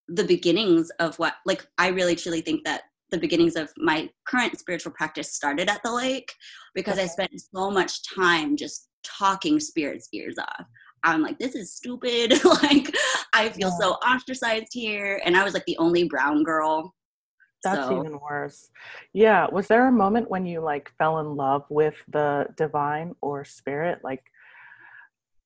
the 0.07 0.23
beginnings 0.23 0.91
of 0.99 1.17
what 1.17 1.33
like 1.47 1.65
i 1.79 1.87
really 1.87 2.15
truly 2.15 2.39
think 2.39 2.63
that 2.63 2.83
the 3.09 3.17
beginnings 3.17 3.55
of 3.55 3.71
my 3.77 4.07
current 4.27 4.57
spiritual 4.59 4.91
practice 4.91 5.33
started 5.33 5.67
at 5.67 5.81
the 5.83 5.91
lake 5.91 6.31
because 6.75 6.99
i 6.99 7.07
spent 7.07 7.31
so 7.39 7.71
much 7.71 8.01
time 8.13 8.55
just 8.55 8.87
talking 9.05 9.59
spirits 9.59 10.09
ears 10.13 10.37
off. 10.37 10.65
I'm 11.03 11.21
like 11.21 11.37
this 11.39 11.55
is 11.55 11.73
stupid. 11.73 12.33
Like 12.43 12.93
i 13.33 13.49
feel 13.49 13.69
yeah. 13.69 13.77
so 13.79 13.91
ostracized 13.93 14.71
here. 14.71 15.21
And 15.25 15.37
i 15.37 15.43
was 15.43 15.53
like 15.53 15.65
the 15.65 15.77
only 15.77 16.05
brown 16.05 16.43
girl 16.43 16.93
that's 17.65 17.89
so. 17.89 17.99
even 17.99 18.17
worse 18.19 18.69
yeah 19.13 19.47
was 19.51 19.67
there 19.67 19.87
a 19.87 19.91
moment 19.91 20.29
when 20.29 20.45
you 20.45 20.61
like 20.61 20.89
fell 20.97 21.19
in 21.19 21.35
love 21.35 21.63
with 21.69 21.95
the 22.07 22.47
divine 22.55 23.13
or 23.21 23.43
spirit 23.43 23.99
like 24.03 24.23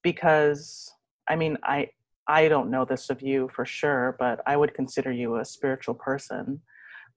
because 0.03 0.93
i 1.27 1.35
mean 1.35 1.57
i 1.63 1.89
I 2.29 2.47
don't 2.47 2.69
know 2.69 2.85
this 2.85 3.09
of 3.09 3.23
you 3.23 3.49
for 3.55 3.65
sure, 3.65 4.15
but 4.19 4.39
I 4.45 4.55
would 4.55 4.75
consider 4.75 5.11
you 5.11 5.37
a 5.37 5.45
spiritual 5.45 5.95
person. 5.95 6.61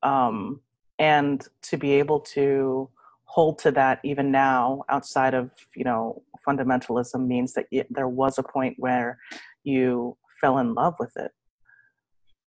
Um, 0.03 0.63
and 0.99 1.47
to 1.65 1.77
be 1.77 1.93
able 1.93 2.21
to 2.21 2.89
hold 3.25 3.59
to 3.59 3.71
that 3.73 4.01
even 4.05 4.31
now 4.31 4.85
outside 4.89 5.35
of, 5.35 5.51
you 5.77 5.85
know, 5.85 6.23
fundamentalism 6.49 7.27
means 7.27 7.53
that 7.53 7.67
it, 7.71 7.93
there 7.93 8.09
was 8.09 8.39
a 8.39 8.43
point 8.43 8.77
where 8.79 9.19
you 9.65 10.17
fell 10.41 10.59
in 10.59 10.73
love 10.73 10.95
with 10.99 11.15
it. 11.17 11.33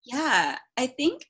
Yeah, 0.03 0.57
I 0.75 0.87
think 0.87 1.27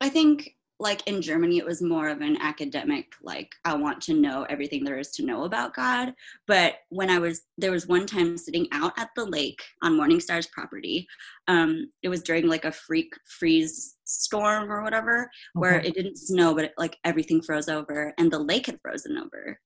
I 0.00 0.08
think 0.08 0.54
like 0.80 1.06
in 1.08 1.20
Germany, 1.20 1.58
it 1.58 1.66
was 1.66 1.82
more 1.82 2.08
of 2.08 2.20
an 2.20 2.36
academic, 2.40 3.06
like, 3.22 3.50
I 3.64 3.74
want 3.74 4.00
to 4.02 4.14
know 4.14 4.46
everything 4.48 4.84
there 4.84 4.98
is 4.98 5.10
to 5.12 5.24
know 5.24 5.44
about 5.44 5.74
God. 5.74 6.14
But 6.46 6.76
when 6.90 7.10
I 7.10 7.18
was, 7.18 7.42
there 7.56 7.72
was 7.72 7.88
one 7.88 8.06
time 8.06 8.38
sitting 8.38 8.68
out 8.70 8.92
at 8.96 9.10
the 9.16 9.24
lake 9.24 9.60
on 9.82 9.98
Morningstar's 9.98 10.46
property. 10.46 11.06
Um, 11.48 11.90
it 12.02 12.08
was 12.08 12.22
during 12.22 12.46
like 12.46 12.64
a 12.64 12.70
freak 12.70 13.12
freeze 13.40 13.96
storm 14.04 14.70
or 14.70 14.84
whatever, 14.84 15.22
okay. 15.22 15.30
where 15.54 15.80
it 15.80 15.94
didn't 15.94 16.16
snow, 16.16 16.54
but 16.54 16.66
it, 16.66 16.74
like 16.78 16.96
everything 17.04 17.42
froze 17.42 17.68
over 17.68 18.14
and 18.16 18.30
the 18.30 18.38
lake 18.38 18.66
had 18.66 18.80
frozen 18.80 19.18
over. 19.18 19.58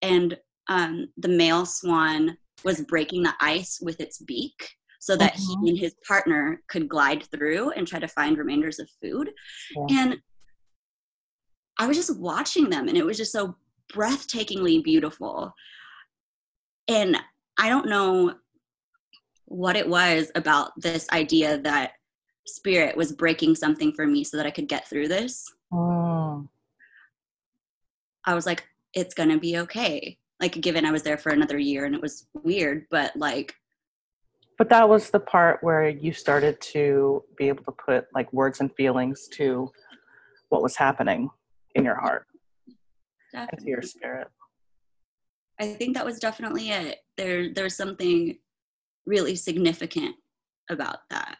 And 0.00 0.38
um, 0.68 1.08
the 1.18 1.28
male 1.28 1.66
swan 1.66 2.38
was 2.64 2.80
breaking 2.82 3.22
the 3.22 3.34
ice 3.40 3.78
with 3.82 4.00
its 4.00 4.18
beak 4.18 4.70
so 5.04 5.16
that 5.16 5.34
he 5.34 5.54
mm-hmm. 5.54 5.66
and 5.66 5.78
his 5.78 5.94
partner 6.08 6.62
could 6.66 6.88
glide 6.88 7.24
through 7.24 7.70
and 7.72 7.86
try 7.86 7.98
to 7.98 8.08
find 8.08 8.38
remainders 8.38 8.78
of 8.78 8.88
food. 9.02 9.30
Yeah. 9.76 9.84
And 9.90 10.16
I 11.78 11.86
was 11.86 11.98
just 11.98 12.18
watching 12.18 12.70
them 12.70 12.88
and 12.88 12.96
it 12.96 13.04
was 13.04 13.18
just 13.18 13.30
so 13.30 13.54
breathtakingly 13.92 14.82
beautiful. 14.82 15.52
And 16.88 17.18
I 17.58 17.68
don't 17.68 17.86
know 17.86 18.36
what 19.44 19.76
it 19.76 19.86
was 19.86 20.32
about 20.36 20.72
this 20.78 21.06
idea 21.10 21.58
that 21.58 21.92
spirit 22.46 22.96
was 22.96 23.12
breaking 23.12 23.56
something 23.56 23.92
for 23.92 24.06
me 24.06 24.24
so 24.24 24.38
that 24.38 24.46
I 24.46 24.50
could 24.50 24.68
get 24.68 24.88
through 24.88 25.08
this. 25.08 25.44
Oh. 25.70 26.48
I 28.24 28.32
was 28.32 28.46
like, 28.46 28.64
it's 28.94 29.12
to 29.12 29.38
be 29.38 29.58
okay. 29.58 30.16
Like, 30.40 30.58
given 30.62 30.86
I 30.86 30.92
was 30.92 31.02
there 31.02 31.18
for 31.18 31.28
another 31.28 31.58
year 31.58 31.84
and 31.84 31.94
it 31.94 32.00
was 32.00 32.26
weird, 32.32 32.86
but 32.90 33.14
like, 33.16 33.54
but 34.58 34.68
that 34.68 34.88
was 34.88 35.10
the 35.10 35.20
part 35.20 35.62
where 35.62 35.88
you 35.88 36.12
started 36.12 36.60
to 36.60 37.22
be 37.36 37.48
able 37.48 37.64
to 37.64 37.72
put 37.72 38.06
like 38.14 38.32
words 38.32 38.60
and 38.60 38.74
feelings 38.74 39.28
to 39.32 39.70
what 40.48 40.62
was 40.62 40.76
happening 40.76 41.28
in 41.74 41.84
your 41.84 41.96
heart 41.96 42.26
definitely. 43.32 43.58
into 43.58 43.70
your 43.70 43.82
spirit. 43.82 44.28
I 45.60 45.68
think 45.68 45.94
that 45.96 46.04
was 46.04 46.18
definitely 46.18 46.70
it. 46.70 46.98
There 47.16 47.52
there's 47.52 47.76
something 47.76 48.38
really 49.06 49.36
significant 49.36 50.16
about 50.70 51.08
that. 51.10 51.36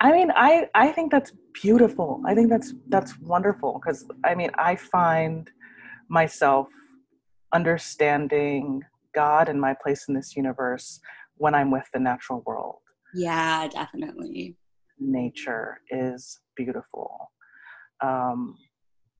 I 0.00 0.12
mean 0.12 0.30
i 0.34 0.68
i 0.74 0.92
think 0.92 1.10
that's 1.10 1.32
beautiful. 1.52 2.22
I 2.26 2.34
think 2.34 2.50
that's 2.50 2.74
that's 2.88 3.18
wonderful 3.18 3.80
because 3.80 4.06
i 4.24 4.34
mean 4.34 4.50
i 4.54 4.76
find 4.76 5.50
myself 6.08 6.68
understanding 7.52 8.82
god 9.14 9.48
and 9.48 9.60
my 9.60 9.74
place 9.74 10.06
in 10.08 10.14
this 10.14 10.36
universe 10.36 11.00
when 11.36 11.54
i'm 11.54 11.70
with 11.70 11.88
the 11.92 12.00
natural 12.00 12.42
world. 12.46 12.78
Yeah 13.14 13.68
definitely. 13.68 14.56
Nature 14.98 15.80
is 15.90 16.40
beautiful. 16.56 17.30
Um, 18.02 18.56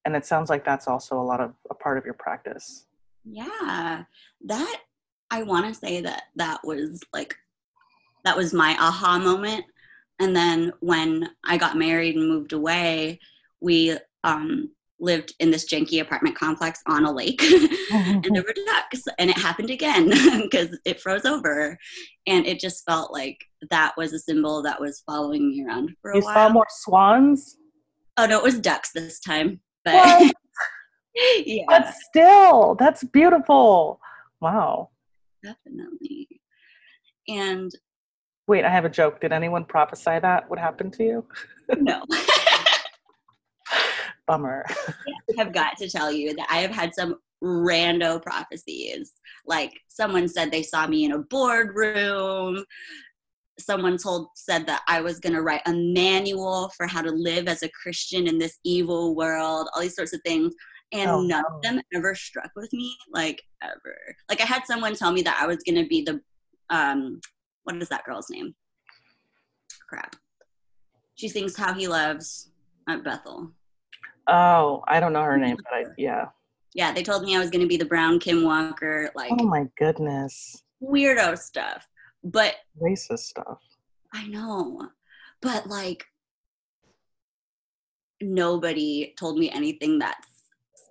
and 0.04 0.14
it 0.16 0.24
sounds 0.24 0.50
like 0.50 0.64
that's 0.64 0.88
also 0.88 1.20
a 1.20 1.22
lot 1.22 1.40
of 1.40 1.54
a 1.70 1.74
part 1.74 1.98
of 1.98 2.04
your 2.04 2.14
practice. 2.14 2.86
Yeah 3.24 4.04
that 4.44 4.80
i 5.30 5.42
want 5.42 5.66
to 5.66 5.74
say 5.74 6.00
that 6.00 6.24
that 6.36 6.60
was 6.64 7.02
like 7.12 7.36
that 8.24 8.36
was 8.36 8.52
my 8.52 8.76
aha 8.78 9.18
moment. 9.18 9.64
And 10.18 10.34
then 10.34 10.72
when 10.80 11.30
i 11.44 11.56
got 11.56 11.76
married 11.76 12.16
and 12.16 12.28
moved 12.28 12.52
away 12.52 13.18
we 13.60 13.96
um, 14.24 14.70
lived 14.98 15.34
in 15.40 15.50
this 15.50 15.70
janky 15.70 16.00
apartment 16.00 16.36
complex 16.36 16.80
on 16.86 17.04
a 17.04 17.12
lake 17.12 17.42
and 17.92 18.24
there 18.24 18.42
were 18.42 18.54
ducks 18.66 19.02
and 19.18 19.28
it 19.28 19.36
happened 19.36 19.70
again 19.70 20.08
because 20.42 20.78
it 20.84 21.00
froze 21.00 21.24
over. 21.24 21.78
And 22.26 22.46
it 22.46 22.58
just 22.58 22.84
felt 22.84 23.12
like 23.12 23.38
that 23.70 23.92
was 23.96 24.12
a 24.12 24.18
symbol 24.18 24.62
that 24.62 24.80
was 24.80 25.02
following 25.06 25.50
me 25.50 25.64
around 25.66 25.90
for 26.00 26.12
a 26.12 26.16
you 26.16 26.22
while. 26.22 26.34
You 26.34 26.48
saw 26.48 26.48
more 26.48 26.66
swans? 26.70 27.56
Oh 28.16 28.26
no, 28.26 28.38
it 28.38 28.42
was 28.44 28.58
ducks 28.58 28.92
this 28.92 29.20
time 29.20 29.60
but 29.86 30.32
yeah. 31.46 31.62
But 31.66 31.94
still 31.94 32.74
that's 32.74 33.04
beautiful. 33.04 34.00
Wow. 34.40 34.90
Definitely. 35.42 36.28
And 37.28 37.70
wait 38.46 38.64
i 38.64 38.70
have 38.70 38.84
a 38.84 38.90
joke. 38.90 39.20
Did 39.20 39.32
anyone 39.32 39.64
prophesy 39.64 40.18
that 40.18 40.50
would 40.50 40.58
happen 40.58 40.90
to 40.92 41.04
you? 41.04 41.24
No 41.78 42.02
bummer 44.26 44.64
i 44.88 45.34
have 45.38 45.52
got 45.52 45.76
to 45.76 45.88
tell 45.88 46.10
you 46.10 46.34
that 46.34 46.46
i 46.50 46.58
have 46.58 46.70
had 46.70 46.94
some 46.94 47.16
rando 47.42 48.20
prophecies 48.22 49.12
like 49.46 49.72
someone 49.88 50.26
said 50.26 50.50
they 50.50 50.62
saw 50.62 50.86
me 50.86 51.04
in 51.04 51.12
a 51.12 51.18
boardroom 51.18 52.64
someone 53.58 53.96
told 53.96 54.28
said 54.34 54.66
that 54.66 54.82
I 54.86 55.00
was 55.00 55.18
going 55.18 55.34
to 55.34 55.42
write 55.42 55.62
a 55.66 55.72
manual 55.72 56.70
for 56.76 56.86
how 56.86 57.02
to 57.02 57.10
live 57.10 57.48
as 57.48 57.62
a 57.62 57.70
Christian 57.70 58.26
in 58.26 58.38
this 58.38 58.58
evil 58.64 59.14
world, 59.14 59.68
all 59.74 59.80
these 59.80 59.96
sorts 59.96 60.12
of 60.12 60.20
things. 60.22 60.54
And 60.92 61.10
oh, 61.10 61.22
none 61.22 61.44
of 61.50 61.62
them 61.62 61.80
ever 61.94 62.14
struck 62.14 62.50
with 62.54 62.72
me, 62.72 62.96
like 63.12 63.42
ever. 63.62 64.16
Like 64.28 64.40
I 64.40 64.44
had 64.44 64.66
someone 64.66 64.94
tell 64.94 65.10
me 65.10 65.22
that 65.22 65.38
I 65.40 65.46
was 65.46 65.58
going 65.64 65.82
to 65.82 65.88
be 65.88 66.02
the, 66.02 66.20
um, 66.70 67.20
what 67.64 67.76
is 67.76 67.88
that 67.88 68.04
girl's 68.04 68.30
name? 68.30 68.54
Crap. 69.88 70.14
She 71.16 71.28
sings 71.28 71.56
"How 71.56 71.72
He 71.72 71.88
Loves" 71.88 72.50
at 72.88 73.02
Bethel. 73.02 73.52
Oh, 74.28 74.82
I 74.88 75.00
don't 75.00 75.12
know 75.12 75.22
her 75.22 75.36
name, 75.38 75.56
but 75.56 75.72
I, 75.72 75.84
yeah. 75.98 76.26
Yeah, 76.74 76.92
they 76.92 77.02
told 77.02 77.22
me 77.22 77.34
I 77.36 77.38
was 77.38 77.50
going 77.50 77.62
to 77.62 77.68
be 77.68 77.76
the 77.76 77.84
brown 77.86 78.18
Kim 78.18 78.44
Walker, 78.44 79.10
like 79.14 79.32
Oh 79.32 79.44
my 79.44 79.66
goodness. 79.78 80.62
weirdo 80.82 81.38
stuff. 81.38 81.86
But 82.24 82.56
Racist 82.80 83.18
stuff. 83.20 83.58
I 84.12 84.26
know, 84.26 84.88
but 85.40 85.66
like 85.68 86.04
nobody 88.20 89.14
told 89.18 89.38
me 89.38 89.50
anything 89.50 89.98
that's 89.98 90.26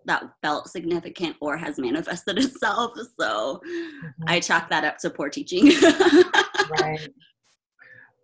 that 0.06 0.24
felt 0.44 0.70
significant 0.70 1.36
or 1.42 1.58
has 1.58 1.80
manifested 1.80 2.38
itself. 2.44 2.92
So 3.20 3.62
Mhm. 3.65 4.12
I 4.27 4.39
chalk 4.39 4.70
that 4.70 4.84
up 4.84 4.98
to 5.00 5.10
poor 5.10 5.30
teaching. 5.30 5.65
right. 6.70 7.00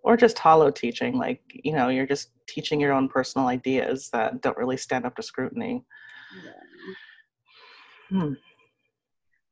Or 0.04 0.18
just 0.18 0.40
hollow 0.40 0.72
teaching, 0.72 1.18
like, 1.18 1.42
you 1.48 1.74
know, 1.74 1.90
you're 1.90 2.08
just 2.08 2.32
teaching 2.48 2.80
your 2.80 2.92
own 2.92 3.08
personal 3.08 3.48
ideas 3.48 4.10
that 4.14 4.42
don't 4.42 4.58
really 4.58 4.78
stand 4.78 5.06
up 5.06 5.16
to 5.16 5.24
scrutiny. 5.24 5.84
Hmm. 8.10 8.34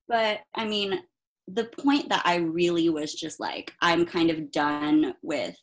But 0.07 0.39
I 0.55 0.65
mean, 0.65 1.01
the 1.47 1.65
point 1.65 2.09
that 2.09 2.23
I 2.25 2.37
really 2.37 2.89
was 2.89 3.13
just 3.13 3.39
like, 3.39 3.73
I'm 3.81 4.05
kind 4.05 4.29
of 4.31 4.51
done 4.51 5.13
with 5.21 5.55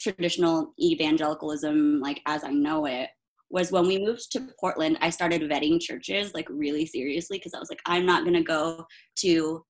traditional 0.00 0.72
evangelicalism, 0.80 2.00
like 2.00 2.20
as 2.26 2.44
I 2.44 2.50
know 2.50 2.86
it, 2.86 3.10
was 3.50 3.70
when 3.70 3.86
we 3.86 3.98
moved 3.98 4.32
to 4.32 4.48
Portland, 4.58 4.98
I 5.00 5.10
started 5.10 5.42
vetting 5.42 5.80
churches 5.80 6.32
like 6.32 6.48
really 6.48 6.86
seriously 6.86 7.36
because 7.36 7.54
I 7.54 7.58
was 7.58 7.68
like, 7.68 7.82
I'm 7.86 8.06
not 8.06 8.24
going 8.24 8.34
to 8.34 8.42
go 8.42 8.86
to 9.18 9.64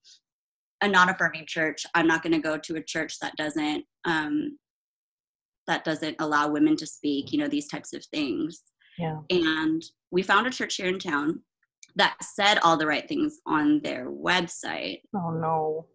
a 0.82 0.88
non 0.88 1.08
affirming 1.08 1.46
church. 1.46 1.86
I'm 1.94 2.06
not 2.06 2.22
going 2.22 2.32
to 2.32 2.38
go 2.38 2.58
to 2.58 2.76
a 2.76 2.82
church 2.82 3.18
that 3.20 3.36
doesn't. 3.36 3.84
Um, 4.04 4.58
that 5.68 5.84
doesn't 5.84 6.16
allow 6.18 6.48
women 6.48 6.76
to 6.76 6.86
speak, 6.86 7.32
you 7.32 7.38
know, 7.38 7.46
these 7.46 7.68
types 7.68 7.92
of 7.92 8.04
things. 8.06 8.62
Yeah. 8.98 9.20
And 9.30 9.82
we 10.10 10.22
found 10.22 10.46
a 10.46 10.50
church 10.50 10.74
here 10.76 10.88
in 10.88 10.98
town 10.98 11.40
that 11.96 12.16
said 12.20 12.58
all 12.62 12.76
the 12.76 12.86
right 12.86 13.08
things 13.08 13.38
on 13.46 13.80
their 13.82 14.10
website, 14.10 15.02
Oh 15.14 15.30
no. 15.30 15.86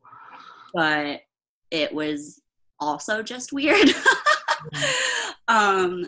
but 0.74 1.22
it 1.70 1.94
was 1.94 2.42
also 2.80 3.22
just 3.22 3.52
weird. 3.52 3.90
um, 5.48 6.06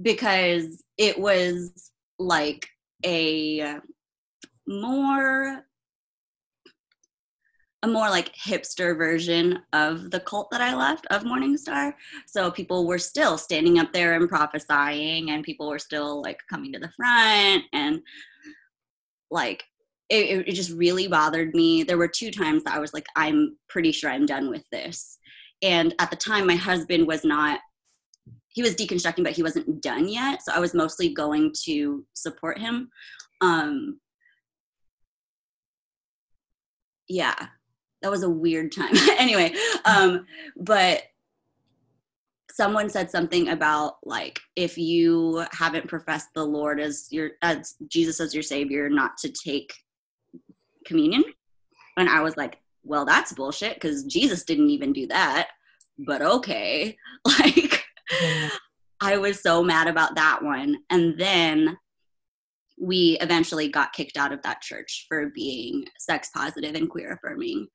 because 0.00 0.84
it 0.96 1.18
was 1.18 1.90
like 2.18 2.68
a 3.04 3.78
more 4.66 5.64
a 7.82 7.88
more 7.88 8.10
like 8.10 8.34
hipster 8.36 8.96
version 8.96 9.60
of 9.72 10.10
the 10.10 10.20
cult 10.20 10.50
that 10.50 10.60
I 10.60 10.74
left 10.74 11.06
of 11.10 11.24
Morningstar. 11.24 11.94
So 12.26 12.50
people 12.50 12.86
were 12.86 12.98
still 12.98 13.38
standing 13.38 13.78
up 13.78 13.92
there 13.92 14.14
and 14.14 14.28
prophesying, 14.28 15.30
and 15.30 15.44
people 15.44 15.68
were 15.68 15.78
still 15.78 16.20
like 16.22 16.40
coming 16.50 16.72
to 16.72 16.78
the 16.78 16.92
front, 16.96 17.64
and 17.72 18.02
like 19.30 19.64
it, 20.10 20.48
it 20.48 20.52
just 20.52 20.72
really 20.72 21.06
bothered 21.06 21.54
me. 21.54 21.84
There 21.84 21.98
were 21.98 22.08
two 22.08 22.30
times 22.30 22.64
that 22.64 22.74
I 22.74 22.80
was 22.80 22.92
like, 22.92 23.06
I'm 23.16 23.56
pretty 23.68 23.92
sure 23.92 24.10
I'm 24.10 24.26
done 24.26 24.50
with 24.50 24.64
this. 24.72 25.18
And 25.62 25.94
at 26.00 26.10
the 26.10 26.16
time, 26.16 26.46
my 26.46 26.56
husband 26.56 27.06
was 27.06 27.24
not, 27.24 27.60
he 28.48 28.62
was 28.62 28.74
deconstructing, 28.74 29.22
but 29.22 29.34
he 29.34 29.42
wasn't 29.42 29.80
done 29.80 30.08
yet. 30.08 30.42
So 30.42 30.52
I 30.52 30.58
was 30.58 30.74
mostly 30.74 31.14
going 31.14 31.54
to 31.64 32.04
support 32.14 32.58
him. 32.58 32.90
Um, 33.40 34.00
yeah, 37.08 37.34
that 38.02 38.10
was 38.10 38.22
a 38.22 38.30
weird 38.30 38.72
time. 38.72 38.94
anyway, 39.18 39.54
um, 39.84 40.26
but 40.56 41.02
someone 42.50 42.88
said 42.88 43.10
something 43.10 43.48
about 43.48 43.94
like 44.02 44.40
if 44.56 44.76
you 44.76 45.44
haven't 45.52 45.88
professed 45.88 46.28
the 46.34 46.44
Lord 46.44 46.80
as 46.80 47.08
your 47.10 47.32
as 47.42 47.74
Jesus 47.88 48.20
as 48.20 48.34
your 48.34 48.42
savior, 48.42 48.88
not 48.88 49.16
to 49.18 49.30
take 49.30 49.72
communion. 50.84 51.24
And 51.96 52.08
I 52.08 52.22
was 52.22 52.36
like, 52.36 52.58
well, 52.82 53.04
that's 53.04 53.32
bullshit 53.32 53.74
because 53.74 54.04
Jesus 54.04 54.44
didn't 54.44 54.70
even 54.70 54.92
do 54.92 55.06
that. 55.08 55.48
But 55.98 56.22
okay, 56.22 56.96
like. 57.24 57.84
I 59.00 59.16
was 59.16 59.40
so 59.40 59.62
mad 59.62 59.88
about 59.88 60.14
that 60.16 60.42
one. 60.42 60.78
And 60.90 61.18
then 61.18 61.78
we 62.80 63.18
eventually 63.20 63.68
got 63.68 63.92
kicked 63.92 64.16
out 64.16 64.32
of 64.32 64.42
that 64.42 64.62
church 64.62 65.04
for 65.08 65.30
being 65.34 65.84
sex 65.98 66.30
positive 66.34 66.74
and 66.74 66.88
queer 66.88 67.12
affirming. 67.12 67.66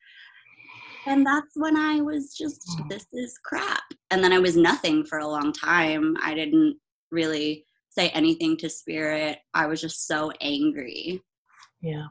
And 1.06 1.26
that's 1.26 1.56
when 1.56 1.78
I 1.78 2.02
was 2.02 2.36
just, 2.36 2.82
this 2.90 3.06
is 3.14 3.38
crap. 3.44 3.84
And 4.10 4.24
then 4.24 4.34
I 4.34 4.40
was 4.40 4.58
nothing 4.58 5.06
for 5.06 5.20
a 5.20 5.28
long 5.28 5.54
time. 5.54 6.16
I 6.24 6.34
didn't 6.34 6.78
really 7.12 7.66
say 7.90 8.10
anything 8.10 8.58
to 8.58 8.70
spirit. 8.70 9.38
I 9.54 9.68
was 9.68 9.80
just 9.80 10.08
so 10.08 10.32
angry. 10.42 11.22
Yeah. 11.82 12.08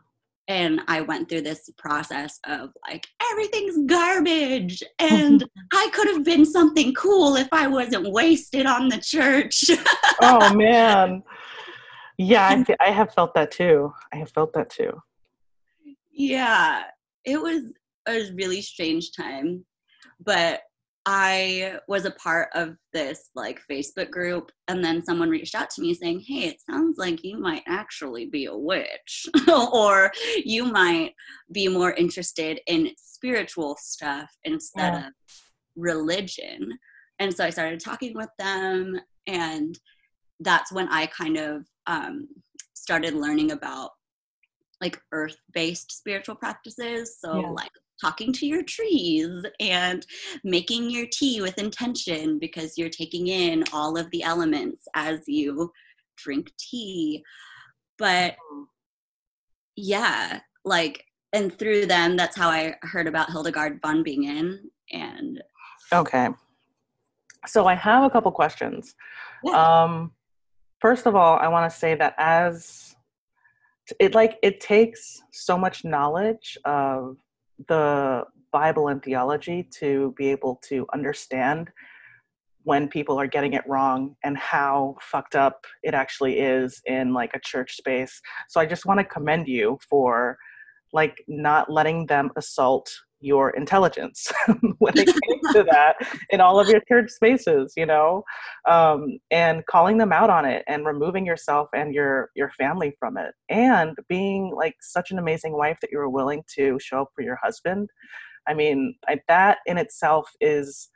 And 0.46 0.82
I 0.86 1.00
went 1.00 1.28
through 1.28 1.40
this 1.40 1.68
process 1.76 2.38
of 2.46 2.70
like, 2.88 3.06
everything's 3.32 3.78
garbage. 3.86 4.82
And 5.00 5.42
I 5.72 5.90
could 5.92 6.08
have 6.08 6.22
been 6.22 6.46
something 6.46 6.94
cool 6.94 7.34
if 7.34 7.48
I 7.50 7.66
wasn't 7.66 8.12
wasted 8.12 8.66
on 8.66 8.88
the 8.88 8.98
church. 8.98 9.64
oh 10.22 10.54
man. 10.54 11.24
Yeah, 12.18 12.46
I, 12.80 12.88
I 12.88 12.90
have 12.92 13.12
felt 13.12 13.34
that 13.34 13.50
too. 13.50 13.92
I 14.12 14.16
have 14.16 14.30
felt 14.30 14.52
that 14.54 14.70
too. 14.70 15.02
yeah 16.12 16.82
it 17.24 17.40
was 17.40 17.72
a 18.08 18.30
really 18.34 18.62
strange 18.62 19.12
time 19.16 19.64
but 20.24 20.60
i 21.06 21.78
was 21.88 22.04
a 22.04 22.10
part 22.12 22.48
of 22.54 22.76
this 22.92 23.30
like 23.34 23.60
facebook 23.70 24.10
group 24.10 24.50
and 24.68 24.82
then 24.84 25.04
someone 25.04 25.28
reached 25.28 25.54
out 25.54 25.68
to 25.70 25.82
me 25.82 25.92
saying 25.92 26.20
hey 26.26 26.44
it 26.48 26.60
sounds 26.60 26.98
like 26.98 27.24
you 27.24 27.38
might 27.38 27.62
actually 27.66 28.26
be 28.26 28.44
a 28.46 28.56
witch 28.56 29.26
or 29.72 30.10
you 30.44 30.64
might 30.64 31.12
be 31.52 31.66
more 31.68 31.92
interested 31.94 32.60
in 32.68 32.90
spiritual 32.96 33.76
stuff 33.80 34.30
instead 34.44 34.92
Yeah. 34.94 35.06
of 35.08 35.12
religion 35.76 36.70
and 37.18 37.34
so 37.34 37.44
i 37.44 37.50
started 37.50 37.80
talking 37.80 38.14
with 38.14 38.30
them 38.38 38.98
and 39.26 39.78
that's 40.40 40.70
when 40.72 40.88
i 40.88 41.06
kind 41.06 41.36
of 41.36 41.64
um, 41.86 42.28
started 42.74 43.14
learning 43.14 43.52
about 43.52 43.90
like 44.80 45.00
earth 45.12 45.36
based 45.52 45.92
spiritual 45.92 46.34
practices. 46.34 47.18
So, 47.18 47.40
Yeah. 47.40 47.48
like 47.50 47.70
talking 48.00 48.32
to 48.32 48.46
your 48.46 48.62
trees 48.62 49.30
and 49.60 50.04
making 50.42 50.90
your 50.90 51.06
tea 51.06 51.40
with 51.40 51.58
intention 51.58 52.38
because 52.38 52.76
you're 52.76 52.90
taking 52.90 53.28
in 53.28 53.64
all 53.72 53.96
of 53.96 54.10
the 54.10 54.22
elements 54.22 54.86
as 54.96 55.20
you 55.26 55.70
drink 56.16 56.50
tea. 56.58 57.22
But 57.98 58.36
yeah, 59.76 60.40
like, 60.64 61.04
and 61.32 61.56
through 61.56 61.86
them, 61.86 62.16
that's 62.16 62.36
how 62.36 62.48
I 62.48 62.76
heard 62.82 63.06
about 63.06 63.30
Hildegard 63.30 63.80
von 63.82 64.02
Bingen. 64.02 64.70
And 64.92 65.42
Okay. 65.92 66.28
So 67.46 67.66
I 67.66 67.74
have 67.74 68.04
a 68.04 68.10
couple 68.10 68.32
questions. 68.32 68.94
Yeah. 69.44 69.82
Um, 69.84 70.12
first 70.84 71.06
of 71.06 71.16
all, 71.16 71.38
I 71.38 71.48
want 71.48 71.72
to 71.72 71.74
say 71.74 71.94
that 71.94 72.14
as 72.18 72.94
it 73.98 74.14
like 74.14 74.36
it 74.42 74.60
takes 74.60 75.22
so 75.32 75.56
much 75.56 75.82
knowledge 75.82 76.58
of 76.66 77.16
the 77.68 78.24
Bible 78.52 78.88
and 78.88 79.02
theology 79.02 79.66
to 79.78 80.12
be 80.18 80.28
able 80.30 80.60
to 80.68 80.86
understand 80.92 81.70
when 82.64 82.86
people 82.86 83.18
are 83.18 83.26
getting 83.26 83.54
it 83.54 83.62
wrong 83.66 84.14
and 84.24 84.36
how 84.36 84.96
fucked 85.00 85.34
up 85.34 85.64
it 85.82 85.94
actually 85.94 86.38
is 86.38 86.82
in 86.84 87.14
like 87.14 87.32
a 87.32 87.40
church 87.40 87.78
space. 87.78 88.20
So 88.50 88.60
I 88.60 88.66
just 88.66 88.84
want 88.84 89.00
to 89.00 89.04
commend 89.04 89.48
you 89.48 89.78
for 89.88 90.36
like 90.92 91.16
not 91.26 91.72
letting 91.72 92.04
them 92.04 92.30
assault 92.36 92.92
your 93.20 93.50
intelligence 93.50 94.30
when 94.78 94.96
it 94.98 95.06
came 95.06 95.40
to 95.52 95.64
that 95.70 95.96
in 96.30 96.40
all 96.40 96.60
of 96.60 96.68
your 96.68 96.80
church 96.88 97.10
spaces, 97.10 97.72
you 97.76 97.86
know, 97.86 98.22
um, 98.68 99.18
and 99.30 99.64
calling 99.66 99.98
them 99.98 100.12
out 100.12 100.30
on 100.30 100.44
it 100.44 100.62
and 100.68 100.84
removing 100.84 101.24
yourself 101.24 101.68
and 101.74 101.94
your 101.94 102.30
your 102.36 102.50
family 102.50 102.94
from 102.98 103.16
it, 103.16 103.32
and 103.48 103.96
being 104.08 104.52
like 104.54 104.74
such 104.80 105.10
an 105.10 105.18
amazing 105.18 105.56
wife 105.56 105.78
that 105.80 105.90
you 105.90 105.98
were 105.98 106.10
willing 106.10 106.42
to 106.54 106.78
show 106.80 107.02
up 107.02 107.08
for 107.14 107.22
your 107.22 107.38
husband. 107.42 107.88
I 108.46 108.54
mean, 108.54 108.94
I, 109.08 109.20
that 109.28 109.58
in 109.66 109.78
itself 109.78 110.30
is 110.40 110.90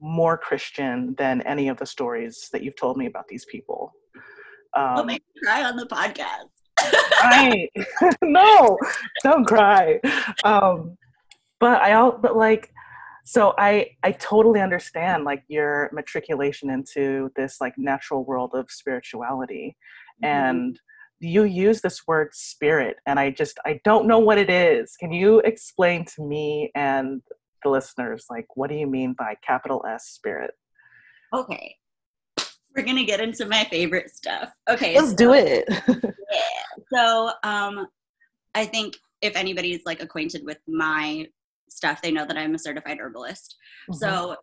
more 0.00 0.36
Christian 0.36 1.14
than 1.16 1.40
any 1.42 1.68
of 1.68 1.78
the 1.78 1.86
stories 1.86 2.48
that 2.52 2.62
you've 2.62 2.76
told 2.76 2.96
me 2.96 3.06
about 3.06 3.28
these 3.28 3.46
people. 3.46 3.92
Um, 4.74 5.06
make 5.06 5.22
you 5.34 5.42
cry 5.42 5.64
on 5.64 5.76
the 5.76 5.86
podcast. 5.86 6.48
right 7.22 7.70
no 8.22 8.76
don't 9.22 9.44
cry 9.46 10.00
um 10.42 10.96
but 11.62 11.80
i 11.80 11.92
all 11.94 12.12
but 12.12 12.36
like 12.36 12.70
so 13.24 13.54
i 13.56 13.88
i 14.02 14.12
totally 14.12 14.60
understand 14.60 15.24
like 15.24 15.42
your 15.48 15.88
matriculation 15.92 16.68
into 16.68 17.30
this 17.36 17.60
like 17.60 17.74
natural 17.78 18.24
world 18.24 18.50
of 18.54 18.70
spirituality 18.70 19.76
and 20.22 20.78
you 21.20 21.44
use 21.44 21.80
this 21.80 22.06
word 22.06 22.28
spirit 22.32 22.96
and 23.06 23.18
i 23.18 23.30
just 23.30 23.58
i 23.64 23.80
don't 23.84 24.06
know 24.06 24.18
what 24.18 24.38
it 24.38 24.50
is 24.50 24.96
can 24.98 25.12
you 25.12 25.38
explain 25.40 26.04
to 26.04 26.22
me 26.22 26.70
and 26.74 27.22
the 27.62 27.70
listeners 27.70 28.26
like 28.28 28.46
what 28.56 28.68
do 28.68 28.76
you 28.76 28.88
mean 28.88 29.14
by 29.16 29.36
capital 29.46 29.84
s 29.88 30.08
spirit 30.08 30.54
Okay. 31.32 31.76
We're 32.76 32.84
gonna 32.84 33.04
get 33.04 33.20
into 33.20 33.46
my 33.46 33.64
favorite 33.64 34.10
stuff. 34.10 34.50
Okay, 34.68 34.96
let's 34.96 35.10
so, 35.10 35.16
do 35.16 35.32
it. 35.34 35.64
yeah. 35.88 36.50
So, 36.92 37.30
um, 37.42 37.86
I 38.54 38.64
think 38.64 38.96
if 39.20 39.36
anybody's 39.36 39.82
like 39.84 40.02
acquainted 40.02 40.44
with 40.44 40.58
my 40.66 41.26
stuff, 41.72 42.02
they 42.02 42.12
know 42.12 42.26
that 42.26 42.38
I'm 42.38 42.54
a 42.54 42.58
certified 42.58 42.98
herbalist. 42.98 43.56
Mm-hmm. 43.90 43.98
So, 43.98 44.36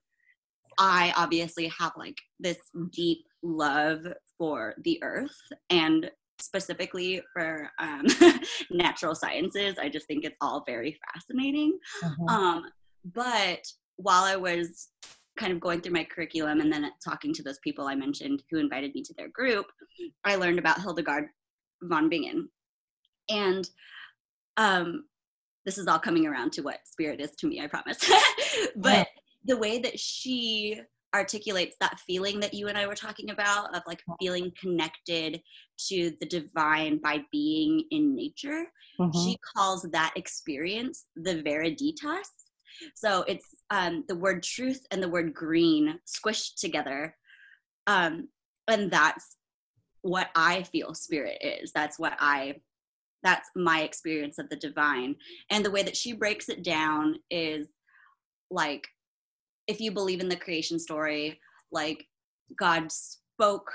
I 0.81 1.13
obviously 1.17 1.69
have 1.77 1.91
like 1.97 2.17
this 2.39 2.57
deep 2.91 3.25
love 3.43 4.07
for 4.37 4.75
the 4.83 4.97
earth 5.03 5.35
and 5.69 6.09
specifically 6.39 7.21
for 7.33 7.69
um, 7.79 8.05
natural 8.71 9.13
sciences. 9.13 9.77
I 9.77 9.89
just 9.89 10.07
think 10.07 10.23
it's 10.23 10.37
all 10.39 10.63
very 10.65 10.97
fascinating. 11.13 11.77
Mm-hmm. 12.01 12.29
Um, 12.29 12.63
but 13.13 13.59
while 13.97 14.23
I 14.23 14.37
was 14.37 14.87
kind 15.37 15.51
of 15.51 15.59
going 15.59 15.81
through 15.81 15.93
my 15.93 16.05
curriculum 16.05 16.61
and 16.61 16.71
then 16.71 16.89
talking 17.03 17.33
to 17.33 17.43
those 17.43 17.59
people 17.59 17.87
I 17.87 17.95
mentioned 17.95 18.43
who 18.49 18.57
invited 18.59 18.93
me 18.93 19.03
to 19.03 19.13
their 19.17 19.29
group, 19.29 19.65
I 20.23 20.35
learned 20.35 20.59
about 20.59 20.81
Hildegard 20.81 21.25
von 21.83 22.09
Bingen. 22.09 22.49
And 23.29 23.69
um, 24.57 25.05
this 25.69 25.77
is 25.77 25.85
all 25.85 25.99
coming 25.99 26.25
around 26.25 26.51
to 26.51 26.63
what 26.63 26.79
spirit 26.83 27.21
is 27.21 27.29
to 27.35 27.45
me, 27.45 27.61
I 27.61 27.67
promise. 27.67 27.99
but 28.75 28.91
yeah. 28.91 29.03
the 29.45 29.57
way 29.57 29.77
that 29.77 29.99
she 29.99 30.81
articulates 31.13 31.75
that 31.79 31.99
feeling 32.07 32.39
that 32.39 32.55
you 32.55 32.69
and 32.69 32.75
I 32.77 32.87
were 32.87 32.95
talking 32.95 33.29
about 33.29 33.75
of 33.75 33.83
like 33.85 34.01
feeling 34.19 34.51
connected 34.59 35.39
to 35.89 36.11
the 36.19 36.25
divine 36.25 36.97
by 36.97 37.19
being 37.31 37.83
in 37.91 38.15
nature. 38.15 38.65
Mm-hmm. 38.99 39.23
She 39.23 39.37
calls 39.55 39.83
that 39.91 40.11
experience 40.15 41.05
the 41.15 41.43
viriditas. 41.43 42.25
So 42.95 43.23
it's 43.27 43.45
um, 43.69 44.05
the 44.07 44.15
word 44.15 44.41
truth 44.41 44.83
and 44.89 45.03
the 45.03 45.09
word 45.09 45.35
green 45.35 45.99
squished 46.07 46.55
together. 46.59 47.15
Um, 47.85 48.29
and 48.67 48.89
that's 48.89 49.35
what 50.01 50.29
I 50.35 50.63
feel 50.63 50.95
spirit 50.95 51.37
is. 51.41 51.71
That's 51.73 51.99
what 51.99 52.17
I, 52.19 52.55
that's 53.23 53.49
my 53.55 53.81
experience 53.81 54.37
of 54.37 54.49
the 54.49 54.55
divine. 54.55 55.15
And 55.49 55.63
the 55.63 55.71
way 55.71 55.83
that 55.83 55.97
she 55.97 56.13
breaks 56.13 56.49
it 56.49 56.63
down 56.63 57.15
is 57.29 57.67
like 58.49 58.87
if 59.67 59.79
you 59.79 59.91
believe 59.91 60.19
in 60.19 60.29
the 60.29 60.35
creation 60.35 60.79
story, 60.79 61.39
like 61.71 62.05
God 62.57 62.91
spoke 62.91 63.71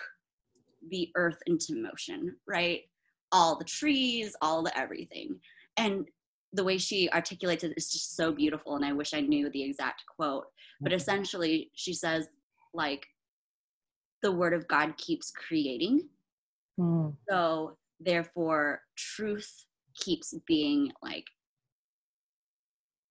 the 0.90 1.10
earth 1.14 1.38
into 1.46 1.80
motion, 1.80 2.36
right? 2.48 2.82
All 3.30 3.56
the 3.56 3.64
trees, 3.64 4.34
all 4.42 4.62
the 4.62 4.76
everything. 4.76 5.38
And 5.76 6.06
the 6.52 6.64
way 6.64 6.78
she 6.78 7.10
articulates 7.10 7.64
it 7.64 7.74
is 7.76 7.92
just 7.92 8.16
so 8.16 8.32
beautiful. 8.32 8.76
And 8.76 8.84
I 8.84 8.92
wish 8.92 9.14
I 9.14 9.20
knew 9.20 9.50
the 9.50 9.62
exact 9.62 10.02
quote. 10.16 10.46
But 10.80 10.90
mm-hmm. 10.90 10.96
essentially, 10.96 11.70
she 11.74 11.94
says, 11.94 12.26
like, 12.72 13.06
the 14.22 14.32
word 14.32 14.54
of 14.54 14.66
God 14.68 14.96
keeps 14.96 15.30
creating. 15.30 16.08
Mm. 16.78 17.14
So, 17.28 17.76
therefore, 18.00 18.80
truth 18.96 19.66
keeps 19.96 20.34
being 20.46 20.92
like, 21.02 21.26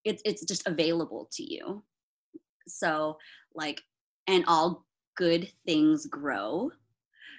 it's, 0.04 0.22
it's 0.26 0.44
just 0.46 0.68
available 0.68 1.30
to 1.34 1.44
you 1.44 1.84
so, 2.68 3.18
like, 3.54 3.82
and 4.28 4.44
all 4.48 4.86
good 5.16 5.50
things 5.66 6.06
grow. 6.06 6.72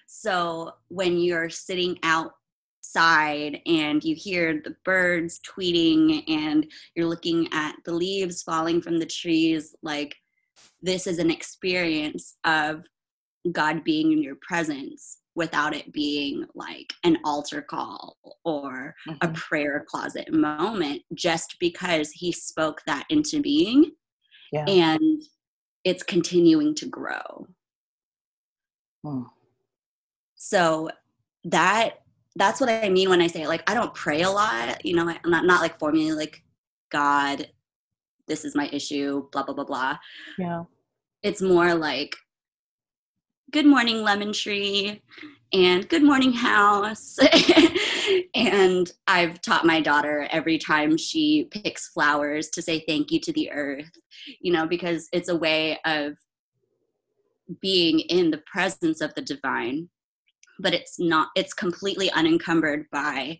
So, 0.06 0.72
when 0.88 1.18
you're 1.18 1.50
sitting 1.50 1.98
outside 2.02 3.60
and 3.66 4.04
you 4.04 4.14
hear 4.14 4.60
the 4.62 4.76
birds 4.84 5.40
tweeting 5.40 6.22
and 6.28 6.66
you're 6.94 7.06
looking 7.06 7.48
at 7.52 7.76
the 7.84 7.94
leaves 7.94 8.42
falling 8.42 8.82
from 8.82 8.98
the 8.98 9.06
trees, 9.06 9.74
like, 9.82 10.14
this 10.82 11.06
is 11.06 11.18
an 11.18 11.30
experience 11.30 12.36
of 12.44 12.84
God 13.50 13.84
being 13.84 14.12
in 14.12 14.22
your 14.22 14.36
presence 14.40 15.18
without 15.34 15.74
it 15.74 15.92
being 15.92 16.44
like 16.54 16.92
an 17.02 17.18
altar 17.24 17.60
call 17.60 18.16
or 18.44 18.94
mm-hmm. 19.08 19.16
a 19.20 19.32
prayer 19.32 19.84
closet 19.88 20.32
moment 20.32 21.02
just 21.14 21.56
because 21.58 22.10
he 22.12 22.30
spoke 22.32 22.82
that 22.86 23.04
into 23.10 23.40
being 23.40 23.92
yeah. 24.52 24.64
and 24.66 25.22
it's 25.84 26.02
continuing 26.02 26.74
to 26.74 26.86
grow 26.86 27.46
hmm. 29.04 29.22
so 30.36 30.88
that 31.44 32.00
that's 32.36 32.60
what 32.60 32.70
i 32.70 32.88
mean 32.88 33.10
when 33.10 33.20
i 33.20 33.26
say 33.26 33.46
like 33.46 33.68
i 33.68 33.74
don't 33.74 33.94
pray 33.94 34.22
a 34.22 34.30
lot 34.30 34.84
you 34.84 34.94
know 34.94 35.08
i'm 35.08 35.30
not, 35.30 35.44
not 35.44 35.60
like 35.60 35.78
formulating 35.78 36.16
like 36.16 36.42
god 36.90 37.48
this 38.26 38.44
is 38.44 38.54
my 38.54 38.68
issue 38.72 39.28
blah 39.32 39.42
blah 39.42 39.54
blah 39.54 39.64
blah 39.64 39.96
yeah 40.38 40.62
it's 41.22 41.42
more 41.42 41.74
like 41.74 42.14
good 43.50 43.66
morning 43.66 44.02
lemon 44.02 44.32
tree 44.32 45.02
and 45.52 45.88
good 45.88 46.02
morning 46.02 46.32
house 46.32 47.18
and 48.34 48.92
i've 49.06 49.40
taught 49.42 49.66
my 49.66 49.80
daughter 49.80 50.26
every 50.30 50.56
time 50.56 50.96
she 50.96 51.48
picks 51.50 51.88
flowers 51.88 52.48
to 52.48 52.62
say 52.62 52.82
thank 52.88 53.10
you 53.10 53.20
to 53.20 53.32
the 53.34 53.50
earth 53.52 53.90
you 54.40 54.50
know 54.50 54.66
because 54.66 55.08
it's 55.12 55.28
a 55.28 55.36
way 55.36 55.78
of 55.84 56.14
being 57.60 58.00
in 58.00 58.30
the 58.30 58.42
presence 58.50 59.00
of 59.00 59.14
the 59.14 59.22
divine 59.22 59.88
but 60.58 60.72
it's 60.72 60.98
not 60.98 61.28
it's 61.36 61.52
completely 61.52 62.10
unencumbered 62.12 62.86
by 62.90 63.38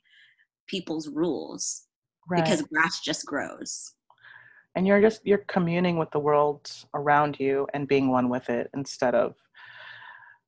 people's 0.68 1.08
rules 1.08 1.86
right. 2.28 2.44
because 2.44 2.62
grass 2.62 3.00
just 3.00 3.24
grows 3.24 3.94
and 4.74 4.86
you're 4.86 5.00
just 5.00 5.22
you're 5.24 5.44
communing 5.48 5.96
with 5.96 6.10
the 6.10 6.18
world 6.18 6.70
around 6.94 7.40
you 7.40 7.66
and 7.72 7.88
being 7.88 8.10
one 8.10 8.28
with 8.28 8.50
it 8.50 8.68
instead 8.74 9.14
of 9.14 9.34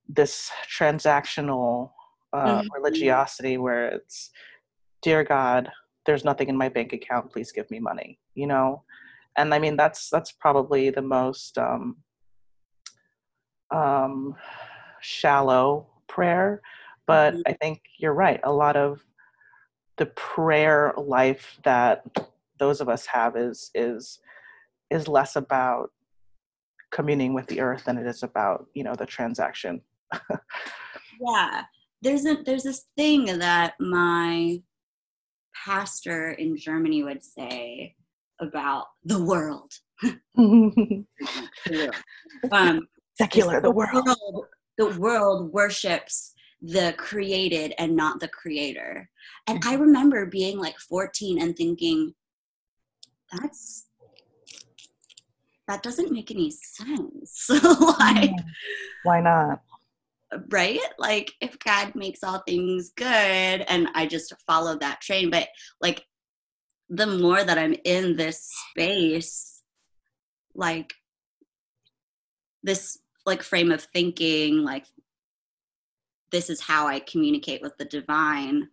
this 0.09 0.51
transactional 0.75 1.91
uh, 2.33 2.61
mm-hmm. 2.61 2.67
religiosity 2.73 3.57
where 3.57 3.87
it's, 3.89 4.31
dear 5.01 5.23
God, 5.23 5.69
there's 6.05 6.23
nothing 6.23 6.49
in 6.49 6.57
my 6.57 6.69
bank 6.69 6.93
account. 6.93 7.31
Please 7.31 7.51
give 7.51 7.69
me 7.69 7.79
money. 7.79 8.19
You 8.33 8.47
know, 8.47 8.83
and 9.37 9.53
I 9.53 9.59
mean 9.59 9.75
that's 9.75 10.09
that's 10.09 10.31
probably 10.31 10.89
the 10.89 11.01
most 11.01 11.57
um, 11.57 11.97
um, 13.71 14.35
shallow 15.01 15.87
prayer. 16.07 16.61
But 17.05 17.33
mm-hmm. 17.33 17.41
I 17.47 17.53
think 17.53 17.81
you're 17.99 18.13
right. 18.13 18.39
A 18.43 18.51
lot 18.51 18.75
of 18.75 19.03
the 19.97 20.07
prayer 20.07 20.93
life 20.97 21.57
that 21.63 22.03
those 22.59 22.81
of 22.81 22.89
us 22.89 23.05
have 23.07 23.35
is 23.35 23.71
is 23.75 24.19
is 24.89 25.07
less 25.07 25.35
about 25.35 25.91
communing 26.91 27.33
with 27.33 27.47
the 27.47 27.59
earth 27.59 27.85
than 27.85 27.97
it 27.97 28.07
is 28.07 28.23
about 28.23 28.67
you 28.73 28.83
know 28.83 28.95
the 28.95 29.05
transaction 29.05 29.81
yeah 31.21 31.63
there's 32.01 32.25
a 32.25 32.37
there's 32.45 32.63
this 32.63 32.85
thing 32.95 33.25
that 33.39 33.73
my 33.79 34.61
pastor 35.65 36.31
in 36.31 36.55
germany 36.57 37.03
would 37.03 37.23
say 37.23 37.95
about 38.39 38.87
the 39.03 39.23
world. 39.23 39.71
Um, 42.51 42.87
secular 43.17 43.55
the, 43.55 43.61
the 43.61 43.71
world. 43.71 44.05
world 44.05 44.45
the 44.77 44.99
world 44.99 45.51
worships 45.51 46.33
the 46.61 46.93
created 46.97 47.73
and 47.79 47.95
not 47.95 48.19
the 48.19 48.27
creator. 48.27 49.09
And 49.47 49.59
i 49.65 49.73
remember 49.73 50.27
being 50.27 50.59
like 50.59 50.77
14 50.77 51.41
and 51.41 51.57
thinking 51.57 52.13
that's 53.31 53.87
that 55.67 55.81
doesn't 55.81 56.11
make 56.11 56.29
any 56.31 56.51
sense. 56.51 57.49
Like 57.99 58.31
why 59.03 59.19
not 59.19 59.61
right? 60.49 60.79
Like 60.97 61.31
if 61.41 61.57
God 61.59 61.95
makes 61.95 62.23
all 62.23 62.43
things 62.47 62.91
good 62.95 63.05
and 63.05 63.87
I 63.93 64.07
just 64.07 64.33
follow 64.45 64.77
that 64.79 65.01
train, 65.01 65.29
but 65.29 65.47
like 65.81 66.05
the 66.89 67.07
more 67.07 67.43
that 67.43 67.57
I'm 67.57 67.75
in 67.83 68.15
this 68.15 68.49
space, 68.71 69.61
like 70.55 70.93
this 72.63 72.97
like 73.25 73.43
frame 73.43 73.71
of 73.71 73.83
thinking, 73.93 74.63
like 74.63 74.85
this 76.31 76.49
is 76.49 76.61
how 76.61 76.87
I 76.87 76.99
communicate 76.99 77.61
with 77.61 77.77
the 77.77 77.85
divine, 77.85 78.67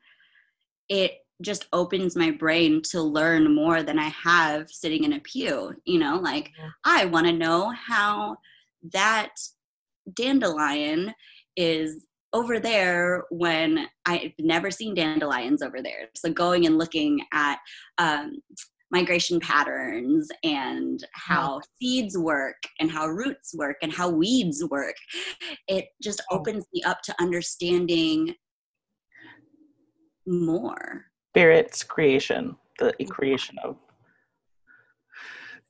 it 0.89 1.13
just 1.43 1.67
opens 1.73 2.15
my 2.15 2.31
brain 2.31 2.81
to 2.83 3.03
learn 3.03 3.55
more 3.55 3.83
than 3.83 3.99
I 3.99 4.09
have 4.09 4.71
sitting 4.71 5.05
in 5.05 5.13
a 5.15 5.21
pew. 5.21 5.75
You 5.85 5.99
know, 5.99 6.17
like 6.19 6.53
yeah. 6.59 6.71
I 6.85 7.05
want 7.07 7.27
to 7.27 7.33
know 7.33 7.71
how 7.71 8.37
that 8.93 9.35
dandelion 10.13 11.15
is 11.57 12.07
over 12.33 12.59
there 12.59 13.25
when 13.31 13.87
I've 14.07 14.33
never 14.41 14.71
seen 14.71 14.95
dandelions 14.95 15.63
over 15.63 15.81
there. 15.81 16.09
So 16.17 16.33
going 16.33 16.67
and 16.67 16.77
looking 16.77 17.21
at 17.33 17.59
um, 17.99 18.39
migration 18.91 19.39
patterns 19.41 20.29
and 20.43 21.05
how 21.13 21.61
seeds 21.81 22.19
work 22.19 22.57
and 22.81 22.91
how 22.91 23.07
roots 23.07 23.55
work 23.57 23.77
and 23.83 23.93
how 23.93 24.11
weeds 24.11 24.65
work, 24.69 24.97
it 25.69 25.87
just 26.03 26.23
opens 26.31 26.67
me 26.75 26.83
up 26.83 27.03
to 27.03 27.15
understanding 27.21 28.35
more. 30.27 31.05
Spirit's 31.33 31.85
creation, 31.85 32.57
the 32.79 32.93
creation 33.09 33.57
of 33.63 33.77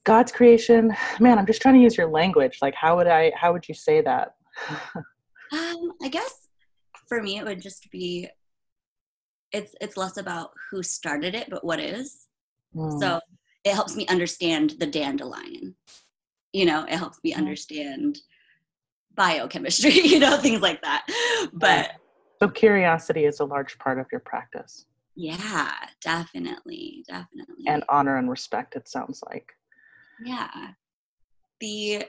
God's 0.05 0.33
creation. 0.33 0.95
Man, 1.21 1.39
I'm 1.39 1.47
just 1.47 1.63
trying 1.63 1.75
to 1.75 1.81
use 1.81 1.97
your 1.97 2.09
language. 2.09 2.59
Like, 2.61 2.75
how 2.75 2.97
would 2.97 3.07
I? 3.07 3.33
How 3.35 3.53
would 3.53 3.69
you 3.69 3.75
say 3.75 4.01
that? 4.03 4.35
Um, 5.53 5.93
I 6.03 6.09
guess 6.09 6.49
for 7.09 7.23
me 7.23 7.39
it 7.39 7.45
would 7.45 7.61
just 7.61 7.91
be 7.91 8.29
it's 9.53 9.75
it's 9.81 9.97
less 9.97 10.17
about 10.17 10.51
who 10.71 10.83
started 10.83 11.35
it, 11.35 11.49
but 11.49 11.65
what 11.65 11.81
is. 11.81 12.27
Mm. 12.75 13.01
So 13.01 13.21
it 13.65 13.75
helps 13.75 13.97
me 13.97 14.07
understand 14.09 14.75
the 14.79 14.87
dandelion. 14.87 15.77
You 16.53 16.67
know, 16.67 16.85
it 16.85 16.97
helps 16.97 17.19
me 17.25 17.35
understand 17.35 18.19
biochemistry, 19.15 19.93
you 20.05 20.19
know, 20.19 20.37
things 20.39 20.61
like 20.61 20.83
that. 20.83 21.07
But 21.53 21.93
so 22.41 22.49
curiosity 22.49 23.25
is 23.25 23.41
a 23.41 23.45
large 23.45 23.79
part 23.79 23.99
of 23.99 24.07
your 24.11 24.21
practice. 24.21 24.87
Yeah, 25.17 25.73
definitely, 26.03 27.05
definitely. 27.07 27.65
And 27.69 27.85
honor 27.89 28.17
and 28.19 28.29
respect 28.29 28.75
it 28.75 28.89
sounds 28.89 29.23
like. 29.31 29.53
Yeah. 30.25 30.73
The 31.61 32.05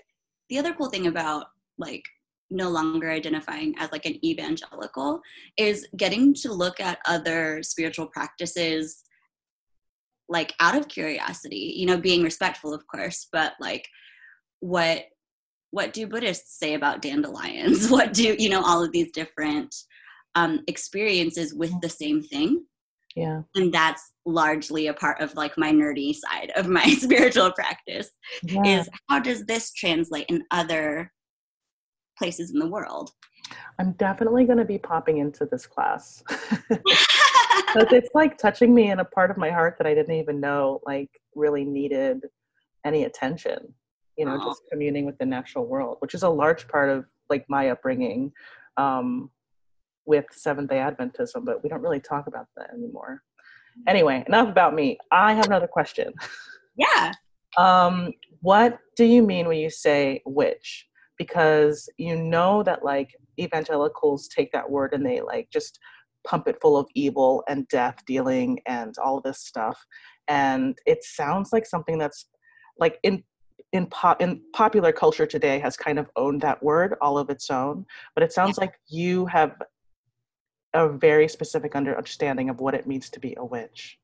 the 0.50 0.58
other 0.58 0.74
cool 0.74 0.90
thing 0.90 1.08
about 1.08 1.48
like 1.78 2.04
no 2.52 2.70
longer 2.70 3.10
identifying 3.10 3.74
as 3.78 3.92
like 3.92 4.06
an 4.06 4.24
evangelical 4.24 5.20
is 5.58 5.88
getting 5.98 6.34
to 6.34 6.54
look 6.54 6.80
at 6.80 7.00
other 7.06 7.62
spiritual 7.64 8.08
practices 8.08 9.04
like 10.30 10.54
out 10.60 10.76
of 10.76 10.88
curiosity 10.88 11.74
you 11.76 11.86
know 11.86 11.98
being 11.98 12.24
respectful 12.24 12.74
of 12.74 12.86
course 12.88 13.28
but 13.32 13.54
like 13.60 13.88
what 14.60 15.06
what 15.76 15.92
do 15.92 16.08
buddhists 16.08 16.58
say 16.58 16.74
about 16.74 17.02
dandelions? 17.02 17.90
What 17.96 18.14
do 18.14 18.34
you 18.40 18.50
know 18.50 18.64
all 18.64 18.82
of 18.82 18.94
these 18.94 19.12
different 19.12 19.76
um, 20.34 20.62
experiences 20.68 21.54
with 21.54 21.74
the 21.82 21.90
same 21.90 22.24
thing? 22.24 22.66
Yeah. 23.14 23.42
And 23.56 23.74
that's 23.74 24.14
largely 24.26 24.88
a 24.88 24.94
part 24.94 25.20
of 25.20 25.36
like 25.36 25.58
my 25.58 25.74
nerdy 25.74 26.16
side 26.16 26.54
of 26.56 26.68
my 26.68 26.86
spiritual 27.00 27.52
practice 27.52 28.10
yeah. 28.44 28.64
is 28.66 28.90
how 29.10 29.20
does 29.20 29.46
this 29.46 29.74
translate 29.74 30.28
in 30.30 30.44
other 30.52 31.12
places 32.18 32.52
in 32.52 32.60
the 32.60 32.68
world 32.68 33.12
i'm 33.80 33.92
definitely 33.94 34.46
going 34.46 34.58
to 34.58 34.66
be 34.66 34.78
popping 34.78 35.18
into 35.18 35.46
this 35.46 35.66
class 35.66 36.24
but 36.70 37.92
it's 37.94 38.10
like 38.14 38.38
touching 38.38 38.74
me 38.74 38.92
in 38.92 39.00
a 39.00 39.06
part 39.06 39.32
of 39.32 39.38
my 39.38 39.50
heart 39.50 39.76
that 39.78 39.88
i 39.88 39.94
didn't 39.94 40.16
even 40.16 40.40
know 40.40 40.80
like 40.86 41.10
really 41.36 41.64
needed 41.64 42.22
any 42.86 43.04
attention 43.04 43.74
you 44.18 44.26
know 44.26 44.38
Aww. 44.38 44.46
just 44.46 44.62
communing 44.72 45.06
with 45.06 45.18
the 45.18 45.26
natural 45.26 45.66
world 45.66 45.98
which 46.00 46.14
is 46.14 46.24
a 46.24 46.30
large 46.30 46.68
part 46.68 46.90
of 46.90 47.06
like 47.30 47.46
my 47.50 47.70
upbringing 47.70 48.32
um, 48.78 49.30
with 50.06 50.26
Seventh 50.32 50.70
day 50.70 50.78
Adventism, 50.78 51.46
but 51.46 51.64
we 51.64 51.70
don't 51.70 51.82
really 51.82 52.00
talk 52.00 52.28
about 52.28 52.48
that 52.58 52.72
anymore. 52.74 53.22
Anyway, 53.88 54.24
enough 54.28 54.48
about 54.48 54.74
me. 54.74 54.98
I 55.12 55.34
have 55.34 55.48
another 55.48 55.68
question. 55.68 56.14
Yeah. 56.78 57.12
um, 57.58 58.14
what 58.42 58.80
do 58.96 59.06
you 59.06 59.24
mean 59.24 59.48
when 59.48 59.58
you 59.58 59.70
say 59.70 60.22
witch? 60.26 60.88
Because 61.18 61.90
you 61.98 62.16
know 62.16 62.64
that 62.64 62.84
like 62.84 63.12
evangelicals 63.40 64.28
take 64.28 64.52
that 64.52 64.70
word 64.70 64.94
and 64.94 65.06
they 65.06 65.22
like 65.22 65.50
just 65.52 65.80
pump 66.26 66.48
it 66.48 66.60
full 66.62 66.78
of 66.78 66.88
evil 66.96 67.44
and 67.48 67.68
death 67.68 67.98
dealing 68.06 68.60
and 68.66 68.96
all 69.04 69.22
this 69.22 69.40
stuff. 69.40 69.86
And 70.28 70.78
it 70.86 71.04
sounds 71.04 71.54
like 71.54 71.66
something 71.66 71.98
that's 71.98 72.28
like 72.80 73.00
in 73.04 73.24
in 73.72 73.88
pop 73.88 74.22
in 74.22 74.42
popular 74.54 74.92
culture 74.92 75.26
today 75.26 75.60
has 75.60 75.76
kind 75.76 75.98
of 75.98 76.10
owned 76.16 76.42
that 76.42 76.62
word 76.62 76.96
all 77.02 77.18
of 77.18 77.30
its 77.30 77.50
own 77.50 77.86
but 78.14 78.24
it 78.24 78.32
sounds 78.32 78.58
like 78.58 78.74
you 78.90 79.26
have 79.26 79.56
a 80.76 80.90
very 80.90 81.28
specific 81.28 81.76
understanding 81.76 82.50
of 82.50 82.60
what 82.60 82.76
it 82.76 82.86
means 82.86 83.10
to 83.10 83.20
be 83.20 83.34
a 83.38 83.46
witch. 83.46 83.98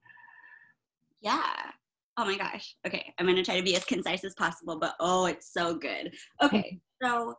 Yeah. 1.20 1.72
Oh 2.18 2.26
my 2.26 2.38
gosh. 2.38 2.76
Okay. 2.86 3.14
I'm 3.18 3.26
going 3.26 3.38
to 3.38 3.44
try 3.44 3.58
to 3.58 3.64
be 3.64 3.76
as 3.76 3.86
concise 3.86 4.24
as 4.24 4.36
possible, 4.36 4.78
but 4.80 4.96
oh, 5.00 5.26
it's 5.26 5.52
so 5.54 5.76
good. 5.76 6.14
Okay. 6.42 6.80
So 7.04 7.34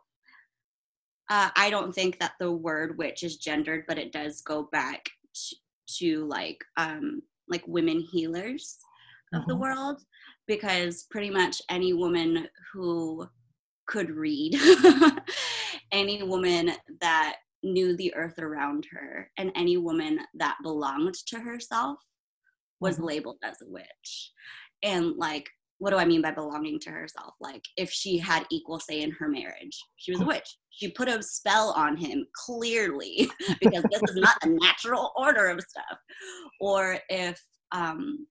uh, 1.29 1.51
I 1.55 1.69
don't 1.69 1.95
think 1.95 2.19
that 2.19 2.33
the 2.37 2.51
word 2.51 2.97
witch 2.97 3.23
is 3.23 3.37
gendered, 3.37 3.85
but 3.87 3.97
it 3.97 4.11
does 4.11 4.41
go 4.41 4.67
back 4.73 5.09
to, 5.33 5.55
to 5.99 6.25
like 6.25 6.57
um, 6.75 7.21
like 7.47 7.63
women 7.65 8.01
healers 8.11 8.77
of 9.33 9.39
mm-hmm. 9.39 9.51
the 9.51 9.55
world 9.55 10.01
because 10.47 11.05
pretty 11.09 11.29
much 11.29 11.61
any 11.69 11.93
woman 11.93 12.45
who 12.73 13.25
could 13.87 14.11
read 14.11 14.59
any 15.93 16.23
woman 16.23 16.71
that 16.99 17.37
knew 17.63 17.95
the 17.95 18.13
earth 18.15 18.39
around 18.39 18.85
her, 18.91 19.29
and 19.37 19.51
any 19.55 19.77
woman 19.77 20.19
that 20.35 20.57
belonged 20.63 21.15
to 21.27 21.39
herself 21.39 21.97
was 22.79 22.95
mm-hmm. 22.95 23.05
labeled 23.05 23.37
as 23.43 23.61
a 23.61 23.69
witch. 23.69 24.31
And 24.83 25.15
like, 25.17 25.49
what 25.79 25.91
do 25.91 25.97
I 25.97 26.05
mean 26.05 26.21
by 26.21 26.31
belonging 26.31 26.79
to 26.81 26.91
herself? 26.91 27.33
Like, 27.41 27.63
if 27.77 27.89
she 27.89 28.17
had 28.17 28.45
equal 28.51 28.79
say 28.79 29.01
in 29.01 29.11
her 29.11 29.27
marriage, 29.27 29.77
she 29.97 30.11
was 30.11 30.21
a 30.21 30.25
witch. 30.25 30.57
She 30.69 30.91
put 30.91 31.07
a 31.07 31.21
spell 31.21 31.73
on 31.75 31.97
him 31.97 32.25
clearly 32.45 33.29
because 33.61 33.83
this 33.91 34.01
is 34.09 34.15
not 34.15 34.37
a 34.43 34.49
natural 34.49 35.11
order 35.17 35.47
of 35.47 35.61
stuff. 35.61 35.97
Or 36.59 36.99
if 37.09 37.41
um, 37.71 38.27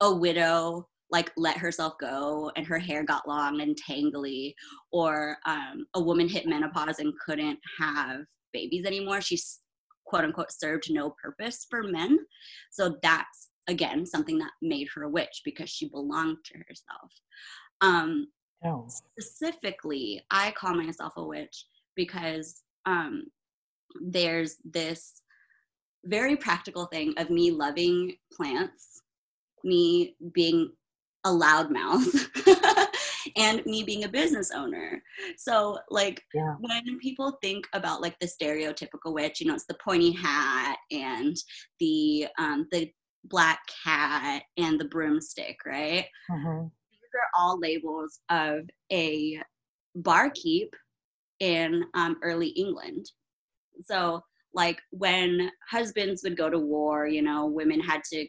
a 0.00 0.14
widow 0.14 0.86
like 1.10 1.32
let 1.36 1.56
herself 1.56 1.94
go 2.00 2.50
and 2.56 2.66
her 2.66 2.78
hair 2.78 3.02
got 3.02 3.26
long 3.26 3.60
and 3.60 3.76
tangly 3.76 4.54
or 4.92 5.36
um, 5.46 5.86
a 5.94 6.00
woman 6.00 6.28
hit 6.28 6.46
menopause 6.46 6.98
and 6.98 7.14
couldn't 7.24 7.58
have 7.80 8.20
babies 8.52 8.84
anymore. 8.84 9.20
She's 9.20 9.60
quote 10.06 10.24
unquote 10.24 10.52
served 10.52 10.92
no 10.92 11.14
purpose 11.22 11.66
for 11.68 11.82
men. 11.82 12.18
So 12.70 12.96
that's 13.02 13.47
again 13.68 14.06
something 14.06 14.38
that 14.38 14.50
made 14.62 14.88
her 14.94 15.04
a 15.04 15.08
witch 15.08 15.42
because 15.44 15.70
she 15.70 15.88
belonged 15.88 16.38
to 16.46 16.58
herself. 16.66 17.12
Um, 17.80 18.28
oh. 18.64 18.88
Specifically, 18.88 20.22
I 20.30 20.50
call 20.52 20.74
myself 20.74 21.12
a 21.16 21.24
witch 21.24 21.66
because 21.94 22.62
um, 22.86 23.24
there's 24.00 24.56
this 24.64 25.22
very 26.04 26.36
practical 26.36 26.86
thing 26.86 27.14
of 27.18 27.30
me 27.30 27.50
loving 27.50 28.14
plants, 28.32 29.02
me 29.64 30.16
being 30.32 30.72
a 31.24 31.30
loudmouth 31.30 32.28
and 33.36 33.64
me 33.66 33.82
being 33.82 34.04
a 34.04 34.08
business 34.08 34.50
owner. 34.54 35.02
So 35.36 35.78
like 35.90 36.22
yeah. 36.32 36.54
when 36.60 36.98
people 37.00 37.38
think 37.42 37.66
about 37.72 38.00
like 38.00 38.18
the 38.20 38.26
stereotypical 38.26 39.12
witch, 39.12 39.40
you 39.40 39.46
know, 39.46 39.54
it's 39.54 39.66
the 39.66 39.76
pointy 39.84 40.12
hat 40.12 40.76
and 40.90 41.36
the 41.80 42.28
um, 42.38 42.66
the 42.70 42.90
black 43.24 43.60
cat 43.84 44.42
and 44.56 44.80
the 44.80 44.84
broomstick, 44.84 45.58
right? 45.66 46.06
Mm-hmm. 46.30 46.66
These 46.90 47.10
are 47.14 47.40
all 47.40 47.58
labels 47.58 48.20
of 48.30 48.68
a 48.92 49.40
barkeep 49.94 50.74
in 51.40 51.84
um, 51.94 52.16
early 52.22 52.48
England. 52.48 53.06
So 53.84 54.22
like 54.54 54.80
when 54.90 55.50
husbands 55.70 56.22
would 56.22 56.36
go 56.36 56.50
to 56.50 56.58
war, 56.58 57.06
you 57.06 57.22
know, 57.22 57.46
women 57.46 57.80
had 57.80 58.02
to 58.12 58.26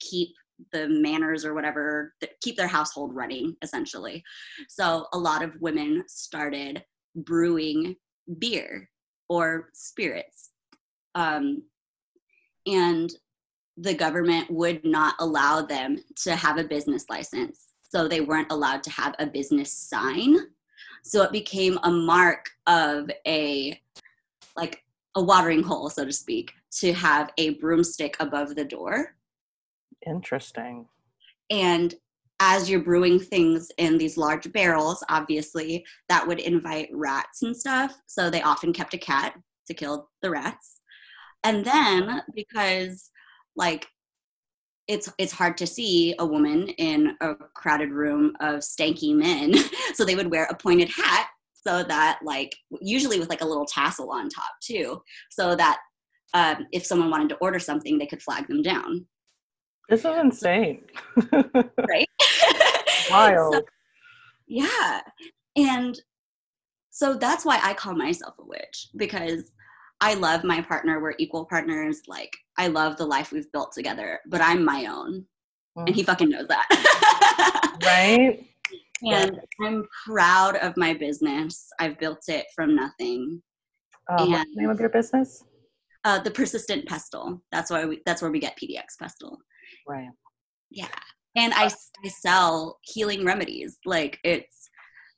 keep 0.00 0.28
the 0.72 0.88
manors 0.88 1.44
or 1.44 1.54
whatever 1.54 2.14
that 2.20 2.40
keep 2.40 2.56
their 2.56 2.66
household 2.66 3.14
running 3.14 3.54
essentially 3.62 4.24
so 4.68 5.06
a 5.12 5.18
lot 5.18 5.42
of 5.42 5.52
women 5.60 6.02
started 6.08 6.82
brewing 7.14 7.94
beer 8.38 8.88
or 9.28 9.68
spirits 9.74 10.52
um, 11.14 11.62
and 12.66 13.10
the 13.76 13.94
government 13.94 14.50
would 14.50 14.84
not 14.84 15.14
allow 15.18 15.62
them 15.62 15.98
to 16.16 16.34
have 16.34 16.58
a 16.58 16.64
business 16.64 17.06
license 17.10 17.68
so 17.82 18.08
they 18.08 18.20
weren't 18.20 18.50
allowed 18.50 18.82
to 18.82 18.90
have 18.90 19.14
a 19.18 19.26
business 19.26 19.72
sign 19.72 20.36
so 21.02 21.22
it 21.22 21.32
became 21.32 21.78
a 21.84 21.90
mark 21.90 22.50
of 22.66 23.10
a 23.26 23.80
like 24.56 24.82
a 25.14 25.22
watering 25.22 25.62
hole 25.62 25.90
so 25.90 26.04
to 26.04 26.12
speak 26.12 26.52
to 26.70 26.92
have 26.92 27.30
a 27.38 27.50
broomstick 27.54 28.16
above 28.20 28.54
the 28.54 28.64
door 28.64 29.16
Interesting. 30.06 30.86
And 31.50 31.94
as 32.40 32.70
you're 32.70 32.82
brewing 32.82 33.18
things 33.18 33.70
in 33.78 33.98
these 33.98 34.16
large 34.16 34.50
barrels, 34.52 35.02
obviously, 35.08 35.84
that 36.08 36.26
would 36.26 36.38
invite 36.38 36.88
rats 36.92 37.42
and 37.42 37.56
stuff. 37.56 37.96
So 38.06 38.28
they 38.28 38.42
often 38.42 38.72
kept 38.72 38.94
a 38.94 38.98
cat 38.98 39.34
to 39.66 39.74
kill 39.74 40.10
the 40.22 40.30
rats. 40.30 40.80
And 41.44 41.64
then 41.64 42.22
because 42.34 43.10
like 43.56 43.86
it's 44.88 45.12
it's 45.18 45.32
hard 45.32 45.56
to 45.58 45.66
see 45.66 46.14
a 46.18 46.26
woman 46.26 46.68
in 46.78 47.16
a 47.20 47.34
crowded 47.54 47.90
room 47.90 48.34
of 48.40 48.60
stanky 48.60 49.14
men, 49.14 49.54
so 49.94 50.04
they 50.04 50.14
would 50.14 50.30
wear 50.30 50.44
a 50.44 50.56
pointed 50.56 50.88
hat 50.88 51.28
so 51.54 51.82
that 51.82 52.20
like 52.22 52.54
usually 52.80 53.18
with 53.18 53.28
like 53.28 53.40
a 53.40 53.46
little 53.46 53.66
tassel 53.66 54.10
on 54.10 54.28
top 54.28 54.52
too, 54.60 55.02
so 55.30 55.56
that 55.56 55.78
um, 56.34 56.66
if 56.72 56.84
someone 56.84 57.10
wanted 57.10 57.28
to 57.30 57.36
order 57.36 57.58
something, 57.58 57.98
they 57.98 58.06
could 58.06 58.22
flag 58.22 58.46
them 58.46 58.62
down. 58.62 59.06
This 59.88 60.00
is 60.00 60.16
insane. 60.16 60.84
right? 61.32 62.08
Wild. 63.10 63.54
So, 63.54 63.62
yeah. 64.46 65.00
And 65.56 65.98
so 66.90 67.14
that's 67.14 67.44
why 67.44 67.60
I 67.62 67.74
call 67.74 67.94
myself 67.94 68.34
a 68.38 68.44
witch 68.44 68.88
because 68.96 69.52
I 70.00 70.14
love 70.14 70.44
my 70.44 70.60
partner. 70.60 71.00
We're 71.00 71.14
equal 71.18 71.46
partners. 71.46 72.02
Like, 72.06 72.36
I 72.58 72.68
love 72.68 72.96
the 72.96 73.06
life 73.06 73.32
we've 73.32 73.50
built 73.52 73.72
together, 73.72 74.20
but 74.26 74.40
I'm 74.40 74.64
my 74.64 74.86
own. 74.86 75.24
Mm. 75.76 75.86
And 75.86 75.94
he 75.94 76.02
mm. 76.02 76.06
fucking 76.06 76.30
knows 76.30 76.48
that. 76.48 77.76
right? 77.84 78.44
And 79.04 79.38
I'm 79.62 79.86
proud 80.06 80.56
of 80.56 80.74
my 80.78 80.94
business. 80.94 81.68
I've 81.78 81.98
built 81.98 82.22
it 82.28 82.46
from 82.54 82.74
nothing. 82.74 83.42
Um, 84.08 84.30
what's 84.30 84.50
the 84.54 84.62
name 84.62 84.70
of 84.70 84.80
your 84.80 84.88
business? 84.88 85.44
Uh, 86.02 86.18
the 86.18 86.30
persistent 86.30 86.86
pestle. 86.86 87.42
That's 87.52 87.70
why 87.70 87.84
we. 87.84 88.00
That's 88.06 88.22
where 88.22 88.30
we 88.30 88.40
get 88.40 88.56
PDX 88.56 88.98
pestle. 88.98 89.36
Right. 89.86 90.08
Yeah, 90.70 90.88
and 91.36 91.52
I, 91.52 91.66
I 91.66 92.08
sell 92.08 92.78
healing 92.82 93.24
remedies. 93.24 93.76
Like 93.84 94.18
it's 94.24 94.70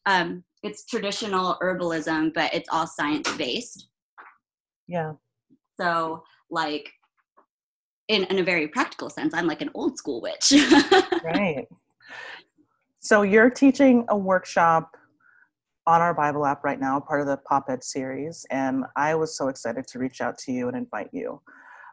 um, 0.06 0.42
it's 0.62 0.84
traditional 0.86 1.56
herbalism, 1.62 2.34
but 2.34 2.52
it's 2.52 2.68
all 2.72 2.86
science 2.86 3.30
based. 3.36 3.88
Yeah. 4.88 5.12
So 5.80 6.24
like 6.50 6.90
in, 8.08 8.24
in 8.24 8.38
a 8.38 8.42
very 8.42 8.66
practical 8.68 9.10
sense, 9.10 9.34
I'm 9.34 9.46
like 9.46 9.60
an 9.60 9.70
old 9.74 9.98
school 9.98 10.20
witch. 10.20 10.52
right. 11.24 11.66
So 13.00 13.22
you're 13.22 13.50
teaching 13.50 14.06
a 14.08 14.16
workshop 14.16 14.96
on 15.86 16.00
our 16.02 16.12
Bible 16.12 16.44
app 16.44 16.64
right 16.64 16.80
now, 16.80 17.00
part 17.00 17.20
of 17.20 17.26
the 17.26 17.36
Pop 17.38 17.66
Ed 17.70 17.82
series, 17.82 18.44
and 18.50 18.84
I 18.96 19.14
was 19.14 19.36
so 19.36 19.48
excited 19.48 19.86
to 19.88 19.98
reach 19.98 20.20
out 20.20 20.36
to 20.38 20.52
you 20.52 20.68
and 20.68 20.76
invite 20.76 21.08
you. 21.12 21.40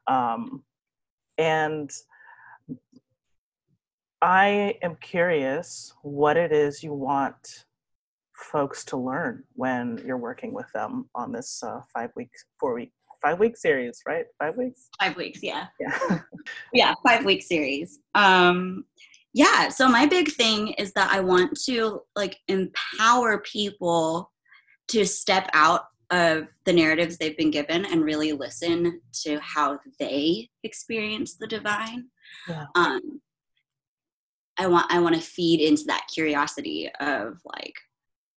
Um, 0.08 0.64
and 1.38 1.90
I 4.22 4.78
am 4.82 4.98
curious 5.00 5.94
what 6.02 6.36
it 6.36 6.52
is 6.52 6.84
you 6.84 6.94
want 6.94 7.66
folks 8.36 8.84
to 8.86 8.98
learn 8.98 9.44
when 9.54 10.02
you're 10.06 10.18
working 10.18 10.54
with 10.54 10.72
them 10.74 11.10
on 11.16 11.32
this 11.32 11.62
uh, 11.64 11.82
five 11.94 12.12
week, 12.16 12.30
four 12.60 12.74
week, 12.74 12.92
five 13.22 13.40
week 13.40 13.58
series, 13.58 14.02
right? 14.08 14.26
Five 14.40 14.58
weeks? 14.58 14.90
Five 15.00 15.16
weeks, 15.16 15.40
yeah. 15.42 15.68
Yeah. 15.80 16.20
yeah, 16.74 16.94
five 17.06 17.26
week 17.26 17.44
series. 17.44 18.00
Um, 18.14 18.86
yeah, 19.34 19.70
so 19.70 19.90
my 19.90 20.06
big 20.06 20.32
thing 20.32 20.70
is 20.78 20.94
that 20.94 21.12
I 21.12 21.20
want 21.20 21.60
to 21.66 22.02
like 22.16 22.38
empower 22.48 23.40
people 23.40 24.32
to 24.90 25.06
step 25.06 25.50
out 25.54 25.82
of 26.12 26.48
the 26.66 26.74
narratives 26.74 27.18
they've 27.18 27.38
been 27.38 27.52
given 27.52 27.86
and 27.86 28.04
really 28.04 28.32
listen 28.32 29.02
to 29.24 29.40
how 29.42 29.80
they 30.00 30.50
experience 30.64 31.36
the 31.36 31.48
divine. 31.48 32.06
Yeah. 32.48 32.66
Um, 32.76 33.22
I 34.58 34.68
want 34.68 34.86
I 34.90 35.00
want 35.00 35.16
to 35.16 35.22
feed 35.22 35.60
into 35.60 35.84
that 35.88 36.08
curiosity 36.14 36.90
of 37.00 37.40
like, 37.44 37.74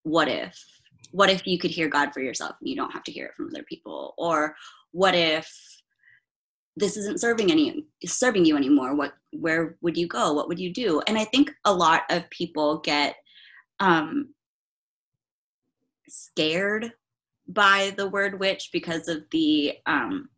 what 0.08 0.28
if? 0.28 0.64
What 1.10 1.30
if 1.30 1.46
you 1.46 1.58
could 1.58 1.70
hear 1.70 1.88
God 1.88 2.12
for 2.12 2.20
yourself 2.20 2.56
and 2.60 2.68
you 2.68 2.76
don't 2.76 2.92
have 2.92 3.04
to 3.04 3.12
hear 3.12 3.26
it 3.26 3.34
from 3.34 3.48
other 3.48 3.62
people? 3.62 4.14
Or 4.18 4.56
what 4.92 5.14
if 5.14 5.50
this 6.76 6.96
isn't 6.96 7.20
serving 7.20 7.50
any 7.50 7.86
serving 8.04 8.44
you 8.44 8.56
anymore? 8.56 8.94
What 8.94 9.14
where 9.32 9.76
would 9.80 9.96
you 9.96 10.06
go? 10.06 10.32
What 10.32 10.48
would 10.48 10.58
you 10.58 10.72
do? 10.72 11.02
And 11.06 11.18
I 11.18 11.24
think 11.24 11.50
a 11.64 11.72
lot 11.72 12.02
of 12.10 12.28
people 12.30 12.78
get 12.78 13.16
um, 13.80 14.34
scared 16.08 16.92
by 17.46 17.92
the 17.96 18.08
word 18.08 18.38
witch 18.38 18.70
because 18.72 19.08
of 19.08 19.24
the 19.30 19.74
um, 19.86 20.28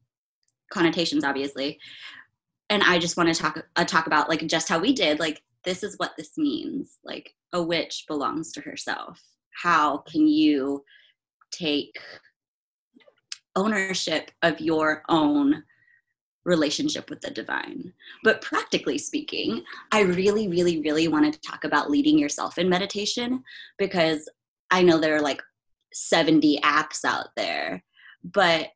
connotations, 0.71 1.25
obviously. 1.25 1.79
And 2.69 2.83
I 2.85 2.99
just 2.99 3.17
want 3.17 3.35
to 3.35 3.41
talk 3.41 3.65
uh, 3.77 3.85
talk 3.85 4.07
about 4.07 4.29
like 4.29 4.47
just 4.47 4.69
how 4.69 4.79
we 4.79 4.93
did 4.93 5.19
like 5.19 5.43
this 5.65 5.83
is 5.83 5.97
what 5.99 6.13
this 6.17 6.39
means. 6.39 6.99
Like 7.05 7.35
a 7.53 7.63
witch 7.63 8.05
belongs 8.07 8.53
to 8.53 8.61
herself. 8.61 9.21
How 9.63 9.99
can 9.99 10.27
you 10.27 10.85
take 11.51 11.99
ownership 13.57 14.31
of 14.43 14.61
your 14.61 15.03
own 15.09 15.65
relationship 16.45 17.11
with 17.11 17.21
the 17.21 17.31
divine. 17.31 17.93
But 18.25 18.41
practically 18.41 18.99
speaking, 18.99 19.63
I 19.93 20.03
really, 20.03 20.49
really, 20.49 20.81
really 20.81 21.09
want 21.09 21.33
to 21.33 21.41
talk 21.41 21.65
about 21.65 21.91
leading 21.91 22.19
yourself 22.19 22.59
in 22.59 22.69
meditation 22.69 23.43
because 23.79 24.29
I 24.71 24.83
know 24.83 24.99
there 24.99 25.17
are 25.17 25.23
like 25.23 25.43
70 25.93 26.61
apps 26.61 27.05
out 27.05 27.29
there, 27.37 27.85
but 28.25 28.69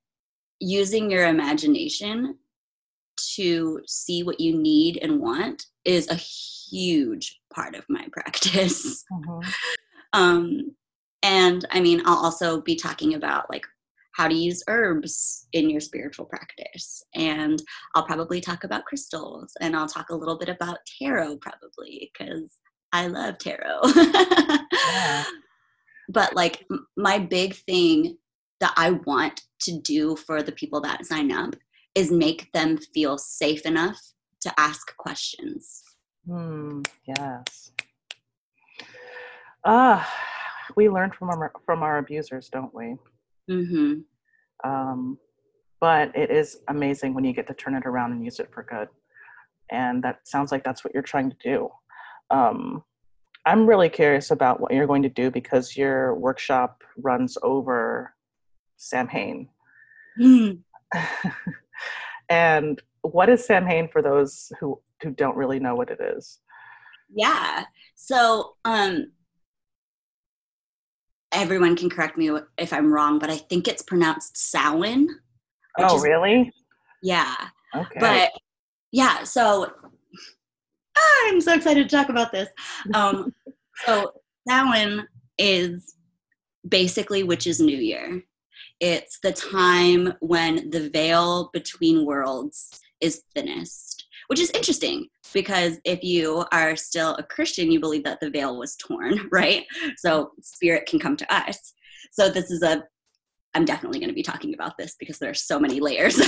using 0.61 1.11
your 1.11 1.27
imagination 1.27 2.39
to 3.35 3.81
see 3.87 4.23
what 4.23 4.41
you 4.41 4.57
need 4.57 4.99
and 5.01 5.21
want 5.21 5.67
is 5.85 6.09
a 6.09 6.15
huge 6.15 7.41
part 7.53 7.75
of 7.75 7.85
my 7.89 8.07
practice. 8.13 9.05
Mm-hmm. 9.13 9.51
Um, 10.14 10.74
and 11.22 11.64
I 11.70 11.81
mean, 11.81 12.03
I'll 12.05 12.24
also 12.24 12.61
be 12.61 12.77
talking 12.77 13.14
about 13.14 13.50
like 13.50 13.66
how 14.12 14.29
to 14.29 14.35
use 14.35 14.62
herbs 14.68 15.48
in 15.53 15.68
your 15.68 15.81
spiritual 15.81 16.24
practice. 16.24 17.03
And 17.14 17.61
I'll 17.94 18.07
probably 18.07 18.40
talk 18.40 18.62
about 18.64 18.85
crystals 18.85 19.53
and 19.61 19.77
I'll 19.77 19.88
talk 19.88 20.11
a 20.11 20.14
little 20.14 20.38
bit 20.38 20.48
about 20.48 20.79
tarot, 20.98 21.38
probably, 21.38 22.12
because 22.12 22.59
I 22.92 23.09
love 23.09 23.38
tarot. 23.38 23.81
yeah. 24.72 25.24
But 26.07 26.37
like, 26.37 26.66
my 26.98 27.18
big 27.18 27.55
thing 27.55 28.18
that 28.61 28.74
I 28.77 28.90
want 28.90 29.40
to 29.61 29.81
do 29.81 30.16
for 30.16 30.42
the 30.42 30.53
people 30.53 30.83
that 30.83 31.07
sign 31.07 31.33
up 31.33 31.57
is 31.94 32.11
make 32.11 32.53
them 32.53 32.77
feel 32.77 33.16
safe 33.16 33.64
enough 33.64 33.98
to 34.42 34.53
ask 34.61 34.94
questions. 34.98 35.83
Hmm, 36.27 36.83
yes. 37.07 37.70
Ah, 39.64 40.11
we 40.77 40.88
learn 40.88 41.11
from 41.11 41.31
our 41.31 41.53
from 41.64 41.83
our 41.83 41.98
abusers, 41.98 42.48
don't 42.48 42.74
we? 42.74 42.96
Mm-hmm. 43.50 44.00
Um, 44.68 45.18
but 45.81 46.16
it 46.16 46.31
is 46.31 46.59
amazing 46.68 47.14
when 47.14 47.24
you 47.24 47.33
get 47.33 47.46
to 47.48 47.55
turn 47.55 47.74
it 47.74 47.87
around 47.87 48.12
and 48.12 48.24
use 48.24 48.40
it 48.40 48.50
for 48.53 48.62
good. 48.62 48.88
And 49.70 50.03
that 50.05 50.27
sounds 50.27 50.53
like 50.53 50.64
that's 50.64 50.85
what 50.85 50.94
you're 50.94 51.03
trying 51.03 51.31
to 51.31 51.37
do. 51.42 51.68
Um, 52.31 52.83
I'm 53.46 53.66
really 53.66 53.90
curious 53.90 54.31
about 54.31 54.61
what 54.61 54.72
you're 54.72 54.87
going 54.87 55.03
to 55.03 55.09
do 55.09 55.31
because 55.31 55.77
your 55.77 56.14
workshop 56.14 56.83
runs 56.96 57.37
over 57.42 58.14
Samhain. 58.77 59.48
Mm. 60.18 60.61
and 62.29 62.81
what 63.03 63.29
is 63.29 63.44
Samhain 63.44 63.88
for 63.88 64.00
those 64.00 64.50
who, 64.61 64.81
who 65.03 65.11
don't 65.11 65.37
really 65.37 65.59
know 65.59 65.74
what 65.74 65.90
it 65.90 66.00
is? 66.00 66.38
Yeah. 67.14 67.64
So 67.94 68.55
um, 68.64 69.12
everyone 71.35 71.77
can 71.77 71.90
correct 71.90 72.16
me 72.16 72.31
if 72.59 72.73
I'm 72.73 72.92
wrong, 72.92 73.18
but 73.18 73.31
I 73.31 73.37
think 73.37 73.68
it's 73.68 73.83
pronounced 73.83 74.37
Samhain. 74.37 75.09
Oh, 75.79 75.97
is, 75.97 76.03
really? 76.03 76.53
Yeah. 77.03 77.35
Okay. 77.75 78.01
But 78.01 78.33
yeah, 78.92 79.25
so 79.25 79.70
ah, 80.97 81.23
I'm 81.27 81.40
so 81.40 81.55
excited 81.55 81.88
to 81.88 81.97
talk 81.97 82.09
about 82.09 82.33
this. 82.33 82.49
Um, 82.94 83.35
so 83.87 84.12
Samhain 84.49 85.07
is 85.38 85.94
basically 86.68 87.23
Witch's 87.23 87.61
New 87.61 87.77
Year. 87.77 88.23
It's 88.81 89.18
the 89.20 89.33
time 89.33 90.14
when 90.20 90.70
the 90.70 90.90
veil 90.90 91.51
between 91.53 92.07
worlds 92.07 92.81
is 93.01 93.23
thinnest, 93.35 94.07
which 94.29 94.41
is 94.41 94.51
interesting 94.51 95.07
because 95.33 95.79
if 95.85 96.03
you 96.03 96.45
are 96.53 96.77
still 96.77 97.15
a 97.17 97.23
Christian, 97.23 97.71
you 97.71 97.81
believe 97.81 98.05
that 98.05 98.21
the 98.21 98.31
veil 98.31 98.59
was 98.59 98.77
torn, 98.77 99.29
right? 99.33 99.65
So 99.97 100.33
spirit 100.41 100.87
can 100.87 100.99
come 100.99 101.17
to 101.17 101.35
us. 101.35 101.75
So 102.13 102.29
this 102.29 102.51
is 102.51 102.63
a 102.63 102.85
I'm 103.57 103.65
definitely 103.65 104.01
going 104.01 104.09
to 104.09 104.15
be 104.15 104.23
talking 104.23 104.53
about 104.55 104.77
this 104.77 104.97
because 104.99 105.19
there 105.19 105.31
are 105.31 105.35
so 105.35 105.61
many 105.61 105.79
layers. 105.79 106.21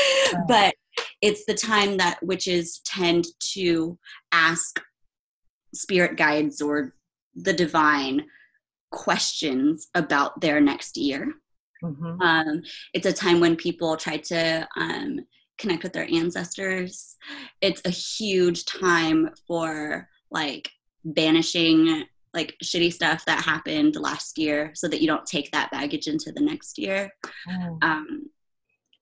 but 0.48 0.74
it's 1.20 1.44
the 1.44 1.54
time 1.54 1.96
that 1.96 2.22
witches 2.22 2.80
tend 2.84 3.26
to 3.54 3.98
ask 4.30 4.80
spirit 5.74 6.16
guides 6.16 6.62
or 6.62 6.94
the 7.34 7.52
divine 7.52 8.24
questions 8.90 9.88
about 9.94 10.40
their 10.40 10.60
next 10.60 10.96
year. 10.96 11.32
Mm-hmm. 11.82 12.20
Um, 12.20 12.62
it's 12.94 13.06
a 13.06 13.12
time 13.12 13.40
when 13.40 13.56
people 13.56 13.96
try 13.96 14.16
to 14.16 14.66
um, 14.76 15.20
connect 15.58 15.82
with 15.82 15.92
their 15.92 16.08
ancestors. 16.10 17.16
It's 17.60 17.82
a 17.84 17.90
huge 17.90 18.64
time 18.64 19.30
for 19.46 20.08
like 20.30 20.70
banishing 21.04 22.04
like 22.34 22.56
shitty 22.62 22.92
stuff 22.92 23.24
that 23.24 23.44
happened 23.44 23.96
last 23.96 24.38
year 24.38 24.70
so 24.74 24.86
that 24.88 25.00
you 25.00 25.06
don't 25.06 25.26
take 25.26 25.50
that 25.50 25.70
baggage 25.70 26.06
into 26.06 26.30
the 26.30 26.40
next 26.40 26.78
year. 26.78 27.10
Mm. 27.48 27.82
Um, 27.82 28.30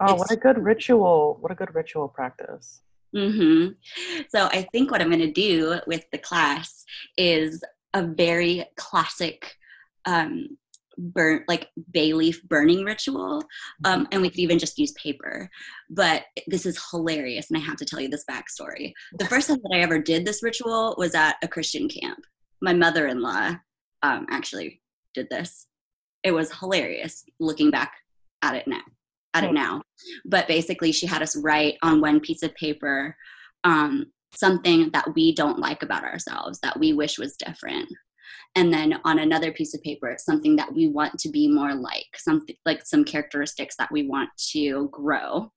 oh, 0.00 0.14
what 0.14 0.30
a 0.30 0.36
good 0.36 0.58
ritual. 0.58 1.38
What 1.40 1.52
a 1.52 1.54
good 1.54 1.74
ritual 1.74 2.08
practice. 2.08 2.82
Mm-hmm. 3.14 3.72
So 4.28 4.46
I 4.46 4.66
think 4.72 4.90
what 4.90 5.00
I'm 5.00 5.08
going 5.08 5.20
to 5.20 5.32
do 5.32 5.80
with 5.86 6.04
the 6.12 6.18
class 6.18 6.84
is 7.16 7.62
a 7.94 8.02
very 8.02 8.64
classic 8.76 9.56
um, 10.04 10.56
burn 10.98 11.44
like 11.48 11.68
bay 11.90 12.12
leaf 12.12 12.42
burning 12.44 12.84
ritual 12.84 13.42
um, 13.84 14.00
mm-hmm. 14.00 14.08
and 14.12 14.22
we 14.22 14.30
could 14.30 14.40
even 14.40 14.58
just 14.58 14.78
use 14.78 14.92
paper. 14.92 15.48
But 15.90 16.24
this 16.46 16.66
is 16.66 16.82
hilarious 16.90 17.50
and 17.50 17.58
i 17.58 17.60
have 17.60 17.76
to 17.76 17.84
tell 17.84 18.00
you 18.00 18.08
this 18.08 18.24
backstory. 18.30 18.92
The 19.18 19.26
first 19.26 19.48
time 19.48 19.58
that 19.62 19.76
i 19.76 19.80
ever 19.80 19.98
did 19.98 20.24
this 20.24 20.42
ritual 20.42 20.94
was 20.98 21.14
at 21.14 21.36
a 21.42 21.48
christian 21.48 21.88
camp. 21.88 22.18
My 22.60 22.72
mother-in-law 22.72 23.56
um, 24.02 24.26
actually 24.30 24.80
did 25.14 25.28
this. 25.30 25.66
It 26.22 26.32
was 26.32 26.52
hilarious 26.52 27.24
looking 27.38 27.70
back 27.70 27.92
at 28.42 28.54
it 28.54 28.66
now 28.66 28.82
at 29.36 29.44
it 29.44 29.52
now. 29.52 29.82
But 30.24 30.48
basically 30.48 30.92
she 30.92 31.06
had 31.06 31.22
us 31.22 31.36
write 31.36 31.76
on 31.82 32.00
one 32.00 32.20
piece 32.20 32.42
of 32.42 32.54
paper 32.54 33.16
um, 33.64 34.06
something 34.34 34.90
that 34.92 35.14
we 35.14 35.34
don't 35.34 35.58
like 35.58 35.82
about 35.82 36.04
ourselves 36.04 36.60
that 36.60 36.78
we 36.78 36.92
wish 36.92 37.18
was 37.18 37.36
different 37.36 37.88
and 38.56 38.72
then 38.72 38.98
on 39.04 39.18
another 39.18 39.52
piece 39.52 39.74
of 39.74 39.82
paper 39.82 40.16
something 40.18 40.56
that 40.56 40.72
we 40.72 40.88
want 40.88 41.16
to 41.18 41.28
be 41.28 41.46
more 41.46 41.74
like 41.74 42.08
something 42.16 42.56
like 42.64 42.84
some 42.84 43.04
characteristics 43.04 43.76
that 43.76 43.92
we 43.92 44.08
want 44.08 44.30
to 44.52 44.88
grow. 44.90 45.52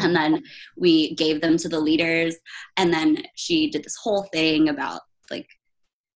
And 0.00 0.14
then 0.14 0.42
we 0.76 1.14
gave 1.14 1.40
them 1.40 1.56
to 1.56 1.68
the 1.68 1.80
leaders 1.80 2.36
and 2.76 2.92
then 2.92 3.22
she 3.34 3.68
did 3.70 3.82
this 3.82 3.96
whole 3.96 4.22
thing 4.32 4.68
about 4.68 5.00
like 5.30 5.48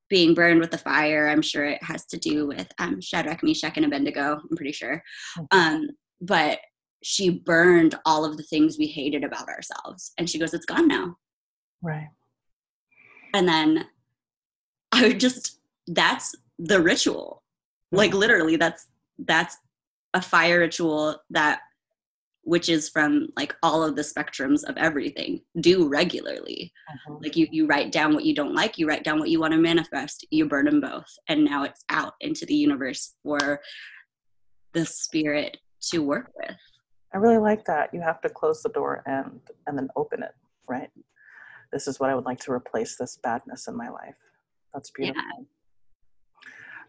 being 0.08 0.34
burned 0.34 0.60
with 0.60 0.70
the 0.70 0.78
fire. 0.78 1.26
I'm 1.26 1.42
sure 1.42 1.64
it 1.64 1.82
has 1.82 2.06
to 2.06 2.18
do 2.18 2.46
with 2.46 2.68
um, 2.78 3.00
Shadrach 3.00 3.42
Meshach 3.42 3.76
and 3.76 3.86
Abednego 3.86 4.40
i'm 4.48 4.56
pretty 4.56 4.72
sure. 4.72 5.02
Um, 5.50 5.88
but 6.20 6.60
she 7.02 7.30
burned 7.30 7.96
all 8.04 8.24
of 8.24 8.36
the 8.36 8.42
things 8.44 8.78
we 8.78 8.86
hated 8.86 9.24
about 9.24 9.48
ourselves. 9.48 10.12
And 10.18 10.30
she 10.30 10.38
goes 10.38 10.54
it's 10.54 10.66
gone 10.66 10.86
now. 10.86 11.16
Right. 11.82 12.08
And 13.34 13.48
then 13.48 13.86
i 14.92 15.08
would 15.08 15.18
just 15.18 15.61
that's 15.86 16.34
the 16.58 16.80
ritual. 16.80 17.42
Like 17.90 18.14
literally 18.14 18.56
that's 18.56 18.86
that's 19.18 19.56
a 20.14 20.22
fire 20.22 20.60
ritual 20.60 21.20
that 21.30 21.60
which 22.44 22.68
is 22.68 22.88
from 22.88 23.28
like 23.36 23.54
all 23.62 23.84
of 23.84 23.94
the 23.94 24.02
spectrums 24.02 24.64
of 24.64 24.76
everything 24.76 25.40
do 25.60 25.88
regularly. 25.88 26.72
Uh-huh. 26.90 27.18
like 27.22 27.36
you 27.36 27.46
you 27.50 27.66
write 27.66 27.92
down 27.92 28.14
what 28.14 28.24
you 28.24 28.34
don't 28.34 28.54
like 28.54 28.78
you 28.78 28.88
write 28.88 29.04
down 29.04 29.18
what 29.18 29.28
you 29.28 29.38
want 29.40 29.52
to 29.52 29.58
manifest 29.58 30.26
you 30.30 30.46
burn 30.46 30.64
them 30.64 30.80
both 30.80 31.06
and 31.28 31.44
now 31.44 31.62
it's 31.62 31.84
out 31.88 32.14
into 32.20 32.44
the 32.46 32.54
universe 32.54 33.14
for 33.22 33.60
the 34.72 34.84
spirit 34.84 35.58
to 35.82 35.98
work 35.98 36.30
with. 36.36 36.56
I 37.14 37.18
really 37.18 37.38
like 37.38 37.64
that. 37.66 37.92
You 37.92 38.00
have 38.00 38.22
to 38.22 38.30
close 38.30 38.62
the 38.62 38.70
door 38.70 39.02
and 39.06 39.40
and 39.66 39.76
then 39.76 39.88
open 39.96 40.22
it 40.22 40.32
right? 40.68 40.90
This 41.72 41.86
is 41.86 41.98
what 41.98 42.10
i 42.10 42.14
would 42.14 42.24
like 42.24 42.40
to 42.40 42.52
replace 42.52 42.96
this 42.96 43.18
badness 43.22 43.68
in 43.68 43.76
my 43.76 43.88
life. 43.88 44.16
That's 44.74 44.90
beautiful. 44.90 45.22
yeah. 45.38 45.44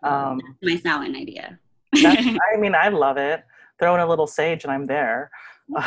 Um 0.04 0.42
my 0.62 0.76
Samhain 0.78 1.16
idea 1.16 1.60
i 1.96 2.58
mean 2.58 2.76
i 2.76 2.90
love 2.90 3.18
it 3.18 3.44
throw 3.80 3.96
in 3.96 4.02
a 4.02 4.08
little 4.08 4.28
sage 4.28 4.64
and 4.64 4.72
I'm 4.72 4.86
there. 4.86 5.30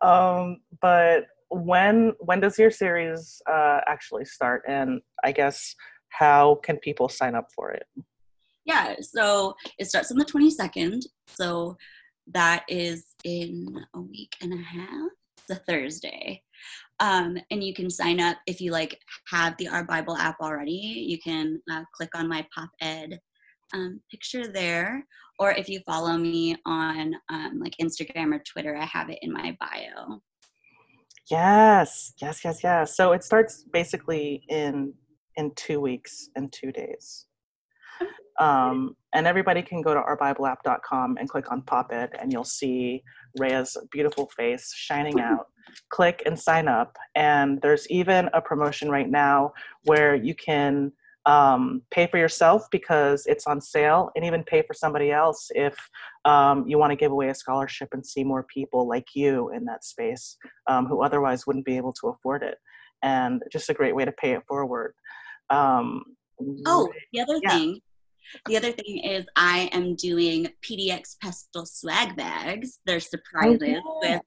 um, 0.00 0.58
but 0.80 1.26
when 1.50 2.14
when 2.20 2.40
does 2.40 2.58
your 2.58 2.70
series 2.70 3.40
uh, 3.48 3.80
actually 3.86 4.24
start? 4.24 4.62
And 4.66 5.00
I 5.22 5.32
guess 5.32 5.74
how 6.08 6.56
can 6.62 6.78
people 6.78 7.08
sign 7.08 7.34
up 7.34 7.48
for 7.54 7.70
it? 7.70 7.86
Yeah, 8.64 8.96
so 9.00 9.54
it 9.78 9.86
starts 9.86 10.10
on 10.10 10.18
the 10.18 10.24
22nd. 10.24 11.04
So 11.26 11.76
that 12.32 12.64
is 12.68 13.14
in 13.24 13.84
a 13.94 14.00
week 14.00 14.36
and 14.40 14.52
a 14.52 14.62
half. 14.62 15.10
It's 15.48 15.58
a 15.58 15.62
Thursday. 15.64 16.42
Um, 17.00 17.36
and 17.50 17.64
you 17.64 17.74
can 17.74 17.90
sign 17.90 18.20
up 18.20 18.36
if 18.46 18.60
you 18.60 18.70
like 18.70 19.00
have 19.28 19.56
the 19.56 19.68
Our 19.68 19.84
Bible 19.84 20.16
app 20.16 20.36
already. 20.40 20.70
You 21.08 21.18
can 21.18 21.60
uh, 21.70 21.82
click 21.94 22.10
on 22.14 22.28
my 22.28 22.46
Pop 22.54 22.70
Ed 22.80 23.18
um, 23.74 24.00
picture 24.10 24.46
there. 24.46 25.04
Or 25.38 25.50
if 25.52 25.68
you 25.68 25.80
follow 25.86 26.16
me 26.16 26.56
on 26.66 27.14
um, 27.28 27.60
like 27.60 27.74
Instagram 27.80 28.34
or 28.34 28.42
Twitter, 28.46 28.76
I 28.76 28.84
have 28.84 29.10
it 29.10 29.18
in 29.22 29.32
my 29.32 29.56
bio. 29.58 30.20
Yes, 31.30 32.12
yes, 32.20 32.44
yes, 32.44 32.60
yes. 32.62 32.96
So 32.96 33.12
it 33.12 33.24
starts 33.24 33.64
basically 33.72 34.44
in 34.48 34.92
in 35.36 35.50
two 35.56 35.80
weeks 35.80 36.28
and 36.36 36.52
two 36.52 36.70
days. 36.70 37.26
Um, 38.38 38.96
and 39.14 39.26
everybody 39.26 39.62
can 39.62 39.82
go 39.82 39.94
to 39.94 40.00
ourbibleapp.com 40.00 41.16
and 41.18 41.28
click 41.28 41.50
on 41.52 41.62
Pop 41.62 41.92
Ed, 41.92 42.10
and 42.20 42.32
you'll 42.32 42.44
see 42.44 43.02
Rhea's 43.38 43.76
beautiful 43.90 44.30
face 44.36 44.72
shining 44.74 45.20
out. 45.20 45.48
click 45.90 46.22
and 46.26 46.38
sign 46.38 46.68
up. 46.68 46.96
And 47.14 47.60
there's 47.62 47.88
even 47.88 48.28
a 48.34 48.40
promotion 48.40 48.90
right 48.90 49.08
now 49.08 49.52
where 49.84 50.14
you 50.14 50.34
can 50.34 50.92
um, 51.24 51.82
pay 51.90 52.06
for 52.08 52.18
yourself 52.18 52.66
because 52.70 53.26
it's 53.26 53.46
on 53.46 53.60
sale 53.60 54.10
and 54.16 54.24
even 54.24 54.42
pay 54.42 54.62
for 54.62 54.74
somebody 54.74 55.12
else 55.12 55.50
if 55.54 55.76
um, 56.24 56.66
you 56.66 56.78
want 56.78 56.90
to 56.90 56.96
give 56.96 57.12
away 57.12 57.28
a 57.28 57.34
scholarship 57.34 57.90
and 57.92 58.04
see 58.04 58.24
more 58.24 58.42
people 58.42 58.88
like 58.88 59.14
you 59.14 59.50
in 59.50 59.64
that 59.66 59.84
space 59.84 60.36
um, 60.66 60.86
who 60.86 61.02
otherwise 61.02 61.46
wouldn't 61.46 61.64
be 61.64 61.76
able 61.76 61.92
to 61.92 62.08
afford 62.08 62.42
it 62.42 62.58
and 63.02 63.42
just 63.52 63.70
a 63.70 63.74
great 63.74 63.94
way 63.94 64.04
to 64.04 64.12
pay 64.12 64.32
it 64.32 64.42
forward 64.48 64.94
um, 65.50 66.02
oh 66.66 66.88
the 67.12 67.20
other 67.20 67.38
yeah. 67.42 67.50
thing 67.50 67.80
the 68.46 68.56
other 68.56 68.72
thing 68.72 68.98
is 68.98 69.26
I 69.36 69.68
am 69.72 69.94
doing 69.94 70.48
PDX 70.62 71.18
Pestle 71.20 71.66
swag 71.66 72.16
bags. 72.16 72.80
They're 72.86 73.00
surprises 73.00 73.80
oh, 73.84 74.00
yeah. 74.02 74.16
with 74.16 74.22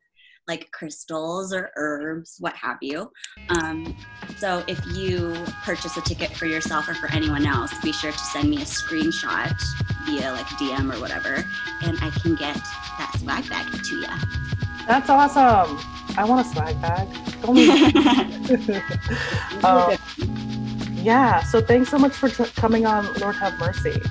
like 0.48 0.72
crystals 0.72 1.54
or 1.54 1.72
herbs, 1.76 2.38
what 2.39 2.56
have 2.56 2.78
you. 2.82 3.12
Um, 3.50 3.96
so 4.38 4.64
if 4.68 4.80
you 4.96 5.34
purchase 5.64 5.98
a 5.98 6.02
ticket 6.02 6.32
for 6.32 6.46
yourself 6.46 6.88
or 6.88 6.93
for 6.93 7.12
anyone 7.12 7.46
else, 7.46 7.74
be 7.82 7.91
sure 7.91 8.12
to 8.12 8.18
send 8.18 8.50
me 8.50 8.56
a 8.58 8.66
screenshot 8.66 9.54
via 10.06 10.32
like 10.34 10.46
DM 10.46 10.96
or 10.96 11.00
whatever, 11.00 11.43
and 11.84 11.98
I 12.02 12.12
can 12.22 12.36
get 12.36 12.56
that 12.56 13.16
swag 13.18 13.50
bag 13.50 13.84
to 13.84 13.96
you. 13.96 14.08
That's 14.88 15.10
awesome. 15.10 15.80
I 16.18 16.24
want 16.26 16.46
a 16.46 16.50
swag 16.50 16.80
bag. 16.80 17.08
um, 19.64 19.98
yeah, 21.06 21.43
so 21.43 21.62
thanks 21.62 21.91
so 21.91 21.99
much 21.99 22.14
for 22.14 22.30
t- 22.30 22.51
coming 22.56 22.88
on 22.88 23.06
Lord 23.22 23.36
Have 23.36 23.60
Mercy. 23.60 24.01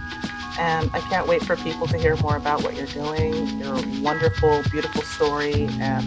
And 0.61 0.89
I 0.95 1.01
can't 1.11 1.27
wait 1.27 1.43
for 1.43 1.57
people 1.57 1.89
to 1.89 1.99
hear 1.99 2.15
more 2.19 2.37
about 2.37 2.63
what 2.63 2.77
you're 2.77 2.87
doing, 2.87 3.59
your 3.59 3.75
wonderful, 4.01 4.63
beautiful 4.71 5.03
story, 5.03 5.67
and 5.81 6.07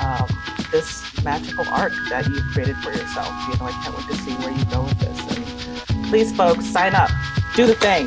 um, 0.00 0.28
this 0.70 1.02
magical 1.24 1.68
art 1.70 1.92
that 2.08 2.28
you've 2.28 2.44
created 2.52 2.76
for 2.76 2.92
yourself. 2.92 3.26
You 3.48 3.58
know, 3.58 3.66
I 3.66 3.72
can't 3.82 3.96
wait 3.96 4.06
to 4.06 4.16
see 4.22 4.34
where 4.34 4.56
you 4.56 4.64
go 4.66 4.84
with 4.84 5.00
this. 5.00 5.90
And 5.90 6.04
please, 6.06 6.32
folks, 6.36 6.66
sign 6.66 6.94
up, 6.94 7.10
do 7.56 7.66
the 7.66 7.74
thing. 7.74 8.06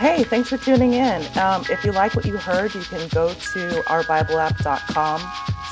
Hey, 0.00 0.24
thanks 0.24 0.48
for 0.48 0.56
tuning 0.56 0.94
in. 0.94 1.20
Um, 1.36 1.62
if 1.68 1.84
you 1.84 1.92
like 1.92 2.16
what 2.16 2.24
you 2.24 2.38
heard, 2.38 2.74
you 2.74 2.80
can 2.80 3.06
go 3.08 3.34
to 3.34 3.82
ourbibleapp.com 3.86 5.20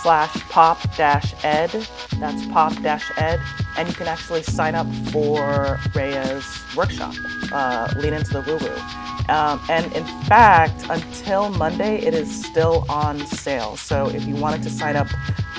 slash 0.03 0.35
pop 0.51 0.97
dash 0.99 1.33
ed. 1.43 1.71
That's 2.19 2.47
pop 2.49 2.75
dash 2.83 3.11
ed. 3.17 3.41
And 3.79 3.89
you 3.89 3.95
can 3.95 4.07
actually 4.07 4.43
sign 4.43 4.75
up 4.75 4.87
for 5.13 5.81
Rhea's 5.95 6.45
workshop, 6.77 7.15
uh, 7.53 7.91
Lean 7.97 8.13
into 8.13 8.35
the 8.35 8.43
Woo 8.43 8.59
Woo. 8.59 9.35
Um, 9.35 9.63
and 9.71 9.91
in 9.95 10.05
fact, 10.25 10.85
until 10.91 11.49
Monday, 11.49 11.97
it 11.97 12.13
is 12.13 12.45
still 12.45 12.85
on 12.91 13.27
sale. 13.29 13.79
So 13.79 14.11
if 14.11 14.27
you 14.27 14.37
wanted 14.37 14.63
to 14.65 14.69
sign 14.69 14.95
up, 14.95 15.09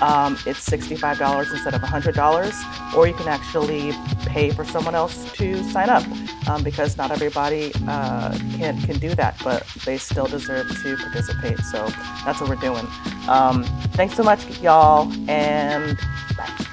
um, 0.02 0.38
it's 0.46 0.70
$65 0.70 1.52
instead 1.52 1.74
of 1.74 1.82
$100, 1.82 2.96
or 2.96 3.08
you 3.08 3.14
can 3.14 3.28
actually 3.28 3.92
pay 4.26 4.52
for 4.52 4.64
someone 4.64 4.96
else 4.96 5.32
to 5.34 5.64
sign 5.72 5.90
up 5.90 6.04
um, 6.48 6.64
because 6.64 6.98
not 6.98 7.12
everybody 7.12 7.72
uh, 7.88 8.38
can, 8.58 8.82
can 8.82 8.98
do 9.00 9.14
that, 9.16 9.40
but 9.44 9.66
they 9.86 9.98
still 9.98 10.26
deserve 10.26 10.68
to 10.84 10.98
participate. 10.98 11.60
So 11.60 11.88
that's 12.26 12.40
what 12.40 12.50
we're 12.50 12.56
doing. 12.56 12.88
Um, 13.28 13.64
thanks 13.94 14.16
so 14.16 14.24
much, 14.24 14.60
y'all, 14.60 15.12
and 15.30 15.98
bye. 16.38 16.66